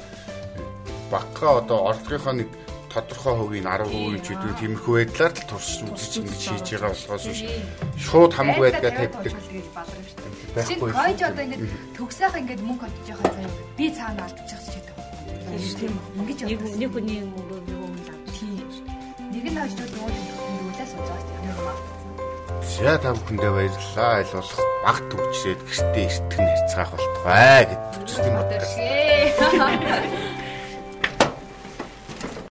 баггаа 1.12 1.52
одоо 1.62 1.78
орлогынхоо 1.92 2.34
нэг 2.34 2.50
тодорхой 2.92 3.34
хувийн 3.40 3.64
10% 3.66 4.20
ч 4.20 4.36
гэдэг 4.36 4.60
тиймэрхүү 4.60 4.94
байдлаар 5.00 5.32
л 5.32 5.48
турш 5.48 5.80
үзэж 5.82 6.12
ингэж 6.20 6.42
хийж 6.44 6.68
байгаа 6.76 6.92
болохоос 6.92 7.24
шууд 7.96 8.32
хамаг 8.36 8.60
байдгаа 8.60 8.92
тавьдаг 8.92 9.32
байхгүй. 10.54 10.90
Хойж 10.92 11.20
одоо 11.24 11.44
ингэ 11.44 11.56
төгсөөх 11.96 12.34
ингэ 12.36 12.54
мөнгө 12.60 12.84
олж 12.84 13.08
байгаа 13.08 13.32
заяа 13.32 13.52
би 13.76 13.86
цаана 13.96 14.22
алдчих 14.28 14.60
гэдэг. 14.68 14.96
Тийм 15.80 15.96
ингэж 16.20 16.38
нэг 16.44 16.60
нэг 16.80 16.90
хүний 16.92 17.20
мөнгө 17.24 17.56
нэг 17.64 17.80
өмнө 17.80 18.12
авч. 18.12 18.36
Тийм. 18.36 18.60
Нэг 19.32 19.44
нь 19.48 19.56
хойж 19.56 19.72
бол 19.80 19.92
нөгөө 19.96 20.12
нүглээс 20.68 20.92
уцаас 21.00 21.24
юм. 21.32 21.48
За 22.72 22.96
та 23.00 23.12
бүхэндээ 23.16 23.52
баярлалаа. 23.56 24.12
Аль 24.20 24.32
болох 24.36 24.60
багт 24.84 25.04
төгчрээд 25.10 25.60
гэртээ 25.64 26.06
эртгэн 26.08 26.46
харьцаах 26.46 26.90
болтугай 26.92 27.62
гэдэг. 27.68 27.92
Тийм 28.12 28.34
үү. 28.36 28.44